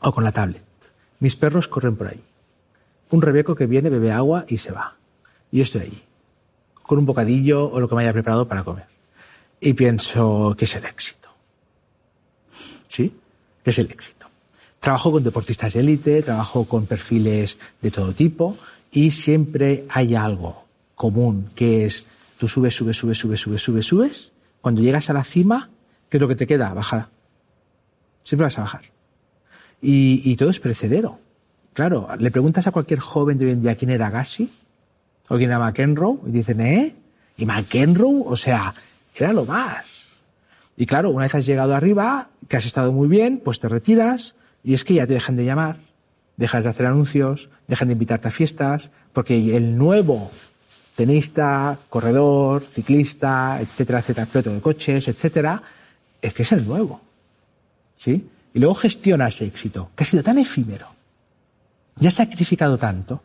[0.00, 0.62] o con la tablet.
[1.18, 2.22] Mis perros corren por ahí.
[3.10, 4.94] Un rebeco que viene, bebe agua y se va.
[5.52, 6.02] Y estoy allí
[6.90, 8.86] con un bocadillo o lo que me haya preparado para comer.
[9.60, 11.28] Y pienso que es el éxito.
[12.88, 13.14] ¿Sí?
[13.62, 14.26] Que es el éxito.
[14.80, 18.56] Trabajo con deportistas de élite, trabajo con perfiles de todo tipo
[18.90, 20.64] y siempre hay algo
[20.96, 24.32] común que es tú subes, subes, subes, subes, subes, subes, subes.
[24.60, 25.70] Cuando llegas a la cima,
[26.08, 26.74] ¿qué es lo que te queda?
[26.74, 27.08] Bajada.
[28.24, 28.82] Siempre vas a bajar.
[29.80, 31.20] Y, todo es precedero.
[31.72, 34.50] Claro, le preguntas a cualquier joven de hoy en día quién era Gassi
[35.38, 36.94] quien era McEnroe, y dicen, ¿eh?
[37.36, 38.74] Y McEnroe, o sea,
[39.14, 39.86] era lo más.
[40.76, 44.34] Y claro, una vez has llegado arriba, que has estado muy bien, pues te retiras
[44.64, 45.76] y es que ya te dejan de llamar,
[46.36, 50.30] dejas de hacer anuncios, dejan de invitarte a fiestas, porque el nuevo
[50.96, 55.62] tenista, corredor, ciclista, etcétera, etcétera, piloto de coches, etcétera,
[56.20, 57.00] es que es el nuevo.
[57.96, 58.28] ¿Sí?
[58.52, 60.88] Y luego gestiona ese éxito, que ha sido tan efímero.
[61.96, 63.22] Ya ha sacrificado tanto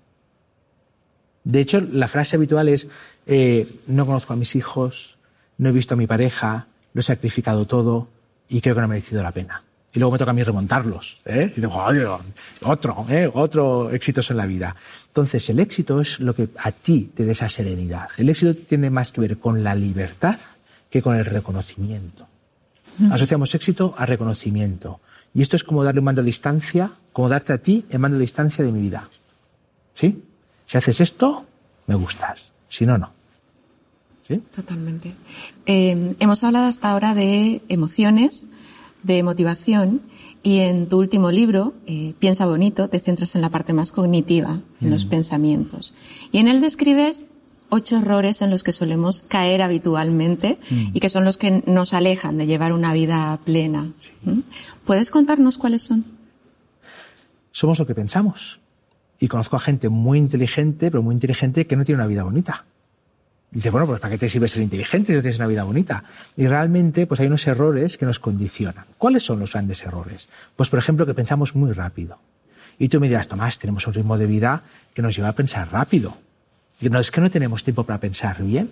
[1.46, 2.88] de hecho, la frase habitual es,
[3.28, 5.16] eh, no conozco a mis hijos,
[5.60, 8.08] no he visto a mi pareja, lo he sacrificado todo
[8.50, 9.62] y creo que no ha merecido la pena.
[9.94, 11.22] Y luego me toca a mí remontarlos.
[11.24, 11.54] ¿eh?
[11.56, 11.82] Y digo,
[12.64, 13.30] otro, ¿eh?
[13.32, 14.76] otro exitoso en la vida.
[15.08, 18.10] Entonces, el éxito es lo que a ti te da esa serenidad.
[18.18, 20.40] El éxito tiene más que ver con la libertad
[20.90, 22.28] que con el reconocimiento.
[23.12, 25.00] Asociamos éxito a reconocimiento.
[25.34, 28.18] Y esto es como darle un mando a distancia, como darte a ti el mando
[28.18, 29.10] a distancia de mi vida.
[29.94, 30.24] ¿Sí?
[30.66, 31.46] Si haces esto,
[31.88, 32.52] me gustas.
[32.68, 33.12] Si no, no.
[34.28, 34.42] ¿Sí?
[34.54, 35.16] Totalmente.
[35.66, 38.48] Eh, hemos hablado hasta ahora de emociones,
[39.04, 40.02] de motivación,
[40.42, 44.62] y en tu último libro, eh, Piensa Bonito, te centras en la parte más cognitiva,
[44.80, 45.10] en los mm.
[45.10, 45.96] pensamientos.
[46.32, 47.28] Y en él describes
[47.70, 50.92] ocho errores en los que solemos caer habitualmente mm.
[50.94, 53.92] y que son los que nos alejan de llevar una vida plena.
[54.24, 54.42] ¿Mm?
[54.86, 56.06] ¿Puedes contarnos cuáles son?
[57.52, 58.60] Somos lo que pensamos.
[59.20, 62.66] Y conozco a gente muy inteligente, pero muy inteligente, que no tiene una vida bonita.
[63.52, 65.64] Y dice, bueno, pues ¿para qué te sirve ser inteligente si no tienes una vida
[65.64, 66.04] bonita?
[66.36, 68.86] Y realmente, pues hay unos errores que nos condicionan.
[68.98, 70.28] ¿Cuáles son los grandes errores?
[70.56, 72.18] Pues, por ejemplo, que pensamos muy rápido.
[72.78, 74.64] Y tú me dirás, Tomás, tenemos un ritmo de vida
[74.94, 76.18] que nos lleva a pensar rápido.
[76.82, 78.72] Y no es que no tenemos tiempo para pensar bien.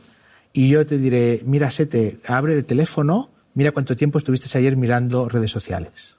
[0.52, 5.30] Y yo te diré, mira, Sete, abre el teléfono, mira cuánto tiempo estuviste ayer mirando
[5.30, 6.16] redes sociales.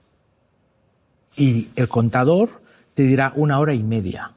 [1.37, 2.63] Y el contador
[2.95, 4.33] te dirá una hora y media.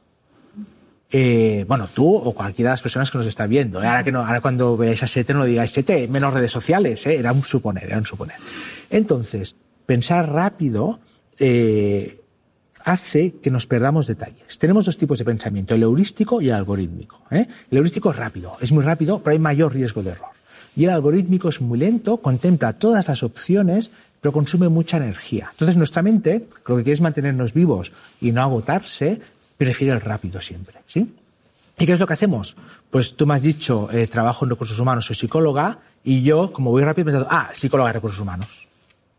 [1.10, 3.78] Eh, bueno, tú o cualquiera de las personas que nos está viendo.
[3.78, 7.06] Ahora que no, ahora cuando veáis a Sete no lo digáis Sete, menos redes sociales,
[7.06, 7.16] ¿eh?
[7.16, 8.36] era un suponer, era un suponer.
[8.90, 9.56] Entonces,
[9.86, 11.00] pensar rápido
[11.38, 12.20] eh,
[12.84, 14.58] hace que nos perdamos detalles.
[14.58, 17.22] Tenemos dos tipos de pensamiento, el heurístico y el algorítmico.
[17.30, 17.46] ¿eh?
[17.70, 20.28] El heurístico es rápido, es muy rápido, pero hay mayor riesgo de error.
[20.76, 23.90] Y el algorítmico es muy lento, contempla todas las opciones,
[24.20, 25.48] pero consume mucha energía.
[25.52, 29.20] Entonces nuestra mente, lo que quiere es mantenernos vivos y no agotarse,
[29.56, 30.78] prefiere el rápido siempre.
[30.86, 31.14] ¿sí?
[31.78, 32.56] ¿Y qué es lo que hacemos?
[32.90, 36.70] Pues tú me has dicho, eh, trabajo en recursos humanos, soy psicóloga, y yo, como
[36.70, 38.66] voy rápido, he pensado, ah, psicóloga de recursos humanos.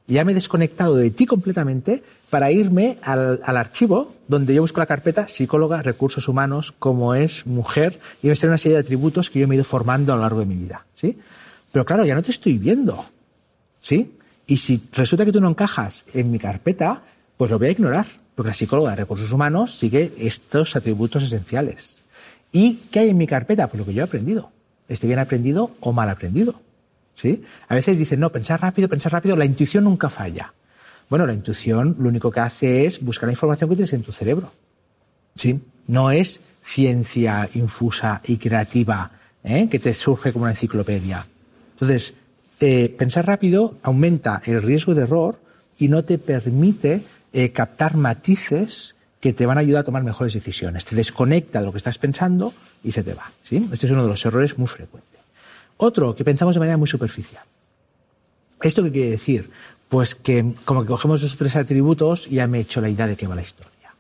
[0.08, 4.62] Y ya me he desconectado de ti completamente para irme al, al, archivo donde yo
[4.62, 8.82] busco la carpeta psicóloga, recursos humanos, como es mujer, y me sale una serie de
[8.82, 10.86] atributos que yo me he ido formando a lo largo de mi vida.
[10.96, 11.18] ¿sí?
[11.72, 13.06] Pero claro, ya no te estoy viendo.
[13.80, 14.19] ¿sí?
[14.50, 17.04] Y si resulta que tú no encajas en mi carpeta,
[17.38, 22.00] pues lo voy a ignorar, porque la psicóloga de recursos humanos sigue estos atributos esenciales.
[22.52, 23.68] ¿Y qué hay en mi carpeta?
[23.68, 24.50] Pues lo que yo he aprendido.
[24.88, 26.60] Esté bien aprendido o mal aprendido.
[27.14, 27.44] ¿Sí?
[27.68, 30.52] A veces dicen, no, pensar rápido, pensar rápido, la intuición nunca falla.
[31.12, 34.14] Bueno, la intuición lo único que hace es buscar la información que tienes en tu
[34.14, 34.52] cerebro.
[35.36, 35.62] ¿Sí?
[35.86, 39.12] No es ciencia infusa y creativa
[39.44, 39.70] ¿eh?
[39.70, 41.28] que te surge como una enciclopedia.
[41.74, 42.16] Entonces,
[42.60, 45.40] eh, pensar rápido aumenta el riesgo de error
[45.78, 50.34] y no te permite eh, captar matices que te van a ayudar a tomar mejores
[50.34, 50.86] decisiones.
[50.86, 52.54] Te desconecta de lo que estás pensando
[52.84, 53.32] y se te va.
[53.44, 53.70] ¿sí?
[53.72, 55.20] Este es uno de los errores muy frecuentes.
[55.78, 57.44] Otro que pensamos de manera muy superficial.
[58.62, 59.50] ¿Esto qué quiere decir?
[59.88, 63.16] Pues que como que cogemos esos tres atributos ya me he hecho la idea de
[63.16, 63.94] qué va la historia.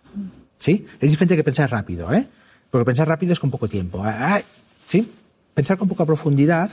[0.57, 0.85] ¿Sí?
[0.99, 2.27] Es diferente que pensar rápido, ¿eh?
[2.69, 4.03] Porque pensar rápido es con poco tiempo.
[4.87, 5.09] ¿Sí?
[5.53, 6.71] Pensar con poca profundidad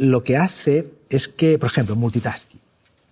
[0.00, 2.60] lo que hace es que, por ejemplo, multitasking,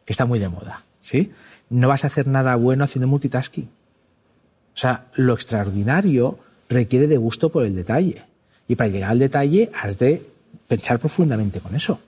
[0.06, 1.32] que está muy de moda, ¿sí?
[1.68, 3.66] No vas a hacer nada bueno haciendo multitasking.
[3.66, 8.24] O sea, lo extraordinario requiere de gusto por el detalle.
[8.68, 10.26] Y para llegar al detalle has de
[10.66, 12.00] pensar profundamente con eso.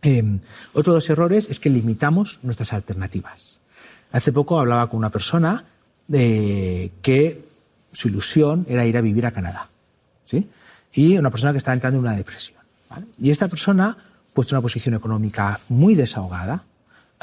[0.00, 0.24] Eh,
[0.72, 3.60] otro de los errores es que limitamos nuestras alternativas.
[4.10, 5.64] Hace poco hablaba con una persona
[6.08, 7.44] de que
[7.92, 9.68] su ilusión era ir a vivir a Canadá.
[10.24, 10.48] ¿sí?
[10.94, 12.55] Y una persona que estaba entrando en una depresión.
[13.18, 13.96] Y esta persona,
[14.32, 16.64] puesto en una posición económica muy desahogada,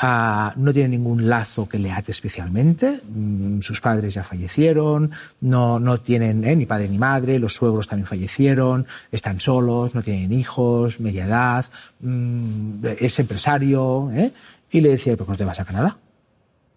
[0.02, 3.00] Uh, no tiene ningún lazo que le ate especialmente.
[3.08, 5.12] Mm, sus padres ya fallecieron,
[5.42, 10.02] no, no tienen eh, ni padre ni madre, los suegros también fallecieron, están solos, no
[10.02, 11.66] tienen hijos, media edad,
[12.00, 14.32] mm, es empresario, ¿eh?
[14.72, 15.98] y le decía, ¿por qué no te vas a Canadá?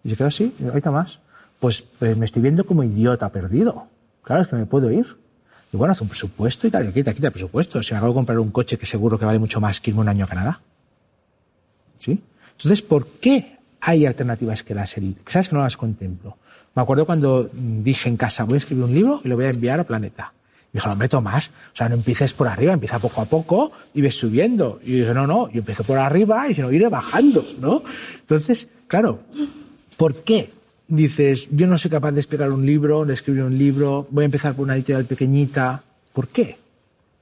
[0.03, 1.19] Y se quedó así, ahorita más.
[1.59, 3.87] Pues, pues, me estoy viendo como idiota perdido.
[4.21, 5.17] Claro, es que me puedo ir.
[5.77, 7.81] Bueno, hace un presupuesto y tal, y quita, quita el presupuesto.
[7.81, 10.09] Si me hago comprar un coche que seguro que vale mucho más que irme un
[10.09, 10.61] año a Canadá.
[11.99, 12.21] ¿Sí?
[12.51, 14.95] Entonces, ¿por qué hay alternativas que las
[15.27, 16.37] ¿Sabes que no las contemplo?
[16.75, 19.49] Me acuerdo cuando dije en casa, voy a escribir un libro y lo voy a
[19.49, 20.33] enviar a Planeta.
[20.71, 24.01] Y dijo, hombre, Tomás, o sea, no empieces por arriba, empieza poco a poco y
[24.01, 24.79] ves subiendo.
[24.83, 27.83] Y dije, no, no, yo empiezo por arriba y si no, iré bajando, ¿no?
[28.19, 29.21] Entonces, claro,
[29.95, 30.51] ¿por qué?
[30.87, 34.25] Dices, yo no soy capaz de explicar un libro, de escribir un libro, voy a
[34.25, 35.83] empezar por una editorial pequeñita.
[36.13, 36.57] ¿Por qué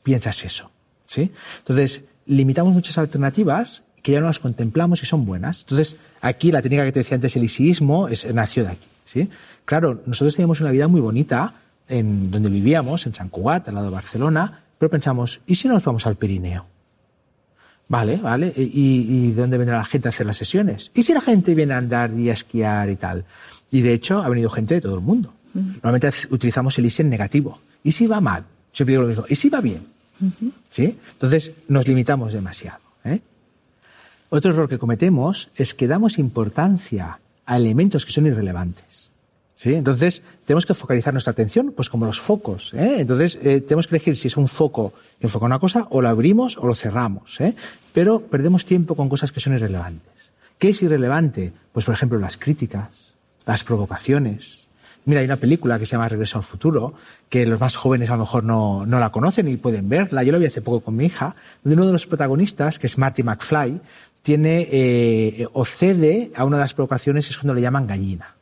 [0.04, 0.70] piensas eso?
[1.08, 1.32] ¿Sí?
[1.60, 5.62] Entonces, limitamos muchas alternativas que ya no las contemplamos y son buenas.
[5.62, 8.88] Entonces, aquí la técnica que te decía antes, el isiismo, es, nació de aquí.
[9.06, 9.30] ¿sí?
[9.66, 11.56] Claro, nosotros teníamos una vida muy bonita
[11.88, 15.84] en donde vivíamos, en San Cugat, al lado de Barcelona, pero pensamos, ¿y si nos
[15.84, 16.66] vamos al Pirineo?
[17.88, 18.54] Vale, vale.
[18.56, 20.92] ¿Y, ¿Y, dónde vendrá la gente a hacer las sesiones?
[20.94, 23.26] ¿Y si la gente viene a andar y a esquiar y tal?
[23.76, 25.34] Y de hecho, ha venido gente de todo el mundo.
[25.54, 25.74] Uh -huh.
[25.84, 27.60] Normalmente utilizamos el ISI en negativo.
[27.84, 28.46] ¿Y si va mal?
[28.72, 29.26] Siempre digo lo mismo.
[29.28, 29.82] ¿Y si va bien?
[30.22, 30.52] Uh -huh.
[30.70, 30.98] ¿Sí?
[31.12, 32.80] Entonces, nos limitamos demasiado.
[33.04, 33.20] ¿eh?
[34.30, 39.10] Otro error que cometemos es que damos importancia a elementos que son irrelevantes.
[39.58, 39.74] ¿Sí?
[39.74, 42.74] Entonces, tenemos que focalizar nuestra atención, pues como los focos.
[42.74, 43.00] ¿eh?
[43.00, 46.08] Entonces, eh, tenemos que elegir si es un foco que enfoca una cosa, o lo
[46.08, 47.42] abrimos o lo cerramos.
[47.42, 47.54] ¿eh?
[47.92, 50.14] Pero perdemos tiempo con cosas que son irrelevantes.
[50.60, 51.52] ¿Qué es irrelevante?
[51.74, 53.15] Pues, por ejemplo, las críticas,
[53.46, 54.66] las provocaciones.
[55.06, 56.96] Mira, hay una película que se llama Regreso al Futuro,
[57.30, 60.24] que los más jóvenes a lo mejor no, no la conocen y pueden verla.
[60.24, 62.98] Yo la vi hace poco con mi hija, donde uno de los protagonistas, que es
[62.98, 63.82] Marty McFly,
[64.24, 68.36] tiene eh, o cede a una de las provocaciones es cuando le llaman gallina.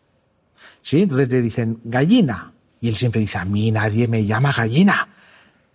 [0.82, 1.02] ¿Sí?
[1.02, 2.54] Entonces le dicen gallina.
[2.80, 5.10] Y él siempre dice, a mí nadie me llama gallina.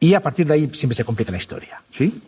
[0.01, 1.83] Y a partir de ahí siempre se complica la historia.
[1.91, 2.23] ¿Sí?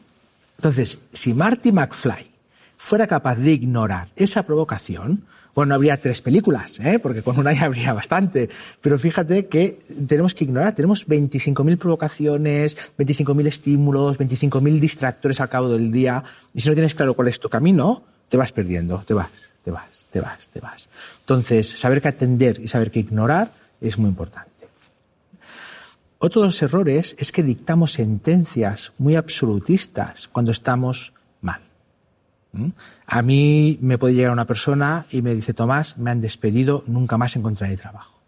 [0.58, 2.30] Entonces, si Marty McFly
[2.76, 5.24] fuera capaz de ignorar esa provocación,
[5.60, 6.98] bueno, no habría tres películas, ¿eh?
[6.98, 8.48] porque con una ya habría bastante.
[8.80, 15.68] Pero fíjate que tenemos que ignorar, tenemos 25.000 provocaciones, 25.000 estímulos, 25.000 distractores al cabo
[15.68, 19.12] del día, y si no tienes claro cuál es tu camino, te vas perdiendo, te
[19.12, 19.28] vas,
[19.62, 20.88] te vas, te vas, te vas.
[21.20, 23.52] Entonces, saber qué atender y saber qué ignorar
[23.82, 24.48] es muy importante.
[26.20, 31.12] Otro de los errores es que dictamos sentencias muy absolutistas cuando estamos.
[33.06, 37.16] A mí me puede llegar una persona y me dice, Tomás, me han despedido, nunca
[37.16, 38.18] más encontraré trabajo.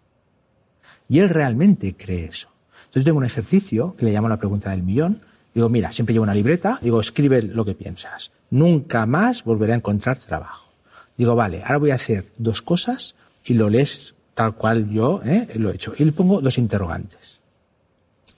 [1.08, 2.48] Y él realmente cree eso.
[2.84, 5.22] Entonces tengo un ejercicio que le llamo la pregunta del millón.
[5.54, 8.32] Digo, mira, siempre llevo una libreta, digo, escribe lo que piensas.
[8.50, 10.72] Nunca más volveré a encontrar trabajo.
[11.16, 13.14] Digo, vale, ahora voy a hacer dos cosas
[13.44, 15.48] y lo lees tal cual yo ¿eh?
[15.56, 15.92] lo he hecho.
[15.98, 17.40] Y le pongo dos interrogantes.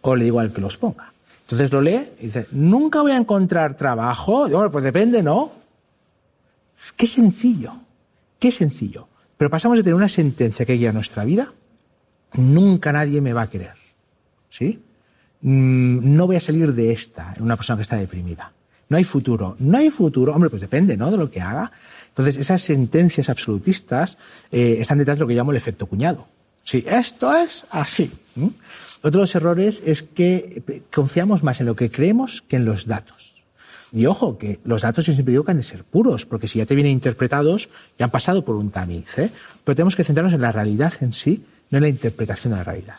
[0.01, 1.13] O le digo al que los ponga.
[1.43, 4.47] Entonces lo lee y dice, nunca voy a encontrar trabajo.
[4.47, 5.64] Digo, bueno, pues depende, ¿no?
[6.97, 7.73] Qué sencillo,
[8.39, 9.09] qué sencillo.
[9.37, 11.53] Pero pasamos de tener una sentencia que guía nuestra vida,
[12.35, 13.75] nunca nadie me va a querer.
[14.51, 14.81] ¿Sí?
[15.41, 18.53] Mm, no voy a salir de esta, una persona que está deprimida.
[18.89, 19.57] No hay futuro.
[19.59, 20.35] No hay futuro.
[20.35, 21.11] Hombre, pues depende, ¿no?
[21.11, 21.73] De lo que haga.
[22.09, 24.19] Entonces, esas sentencias absolutistas
[24.53, 26.29] eh, están detrás de lo que llamo el efecto cuñado.
[26.63, 28.11] Sí, esto es así.
[28.99, 32.87] Otro de los errores es que confiamos más en lo que creemos que en los
[32.87, 33.34] datos.
[33.95, 36.67] Y ojo, que los datos siempre digo que han de ser puros, porque si ya
[36.67, 39.17] te vienen interpretados, ya han pasado por un tamiz.
[39.19, 39.31] ¿eh?
[39.63, 42.65] Pero tenemos que centrarnos en la realidad en sí, no en la interpretación de la
[42.65, 42.99] realidad.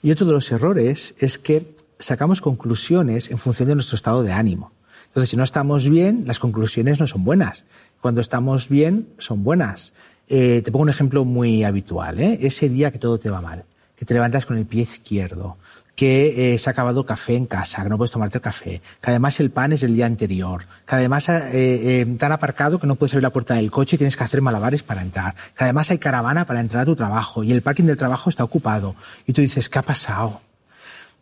[0.00, 4.30] Y otro de los errores es que sacamos conclusiones en función de nuestro estado de
[4.30, 4.70] ánimo.
[5.08, 7.64] Entonces, si no estamos bien, las conclusiones no son buenas.
[8.00, 9.92] Cuando estamos bien, son buenas.
[10.28, 12.20] Eh, te pongo un ejemplo muy habitual.
[12.20, 12.38] ¿eh?
[12.42, 13.64] Ese día que todo te va mal,
[13.96, 15.56] que te levantas con el pie izquierdo,
[15.94, 18.80] que eh, se ha acabado el café en casa, que no puedes tomarte el café,
[19.00, 22.78] que además el pan es del día anterior, que además eh, eh, te han aparcado
[22.78, 25.34] que no puedes abrir la puerta del coche y tienes que hacer malabares para entrar,
[25.56, 28.42] que además hay caravana para entrar a tu trabajo y el parking del trabajo está
[28.42, 28.94] ocupado.
[29.26, 30.40] Y tú dices, ¿qué ha pasado?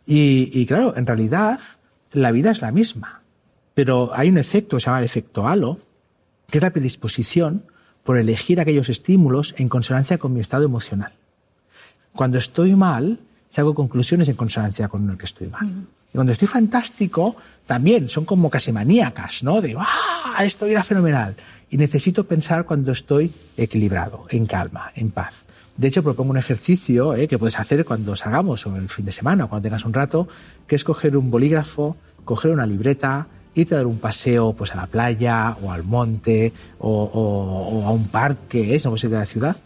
[0.05, 1.59] Y, y claro, en realidad
[2.13, 3.21] la vida es la misma,
[3.73, 5.79] pero hay un efecto se llama el efecto halo,
[6.49, 7.65] que es la predisposición
[8.03, 11.13] por elegir aquellos estímulos en consonancia con mi estado emocional.
[12.13, 13.19] Cuando estoy mal,
[13.59, 15.67] hago conclusiones en consonancia con el que estoy mal.
[15.67, 17.35] Y cuando estoy fantástico,
[17.65, 19.59] también son como casi maníacas, ¿no?
[19.59, 20.43] De, ¡ah!
[20.43, 21.35] Esto era fenomenal.
[21.69, 25.43] Y necesito pensar cuando estoy equilibrado, en calma, en paz.
[25.77, 27.27] De hecho, propongo un ejercicio ¿eh?
[27.27, 30.27] que puedes hacer cuando salgamos o el fin de semana o cuando tengas un rato,
[30.67, 34.75] que es coger un bolígrafo, coger una libreta, irte a dar un paseo pues a
[34.75, 38.85] la playa o al monte o, a un parque, ¿es?
[38.85, 39.57] no puede ser de la ciudad,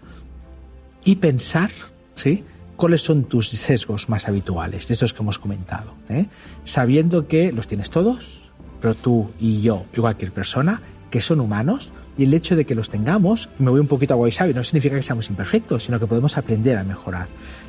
[1.04, 1.72] y pensar,
[2.16, 2.44] ¿sí?
[2.76, 6.28] Cuáles son tus sesgos más habituales, de estos que hemos comentado, ¿eh?
[6.64, 8.42] sabiendo que los tienes todos,
[8.82, 12.76] pero tú y yo y cualquier persona, que son humanos, y el hecho de que
[12.76, 16.08] los tengamos, me voy un poquito a Guaysabio, no significa que seamos imperfectos, sino que
[16.08, 17.28] podemos aprender a mejorar.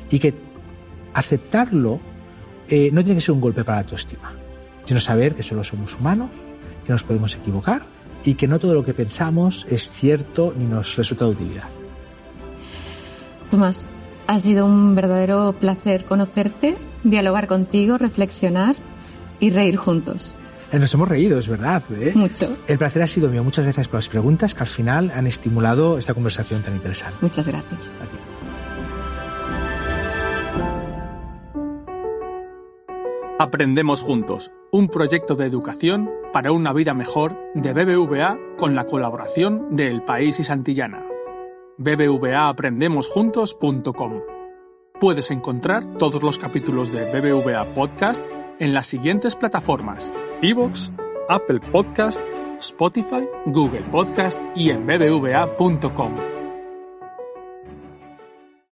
[0.09, 0.33] Y que
[1.13, 1.99] aceptarlo
[2.69, 4.31] eh, no tiene que ser un golpe para la autoestima,
[4.85, 6.29] sino saber que solo somos humanos,
[6.85, 7.83] que nos podemos equivocar
[8.23, 11.67] y que no todo lo que pensamos es cierto ni nos resulta de utilidad.
[13.49, 13.85] Tomás,
[14.27, 18.75] ha sido un verdadero placer conocerte, dialogar contigo, reflexionar
[19.39, 20.35] y reír juntos.
[20.71, 21.81] Eh, nos hemos reído, es verdad.
[21.91, 22.11] ¿eh?
[22.13, 22.57] Mucho.
[22.67, 23.43] El placer ha sido mío.
[23.43, 27.17] Muchas gracias por las preguntas que al final han estimulado esta conversación tan interesante.
[27.21, 27.91] Muchas gracias.
[33.39, 39.75] Aprendemos juntos, un proyecto de educación para una vida mejor de BBVA con la colaboración
[39.75, 41.06] de El País y Santillana
[41.77, 44.13] bbvaaprendemosjuntos.com.
[44.99, 48.19] Puedes encontrar todos los capítulos de BBVA Podcast
[48.59, 50.11] en las siguientes plataformas:
[50.41, 50.91] Evox,
[51.29, 52.19] Apple Podcast,
[52.59, 56.36] Spotify, Google Podcast y en bbva.com.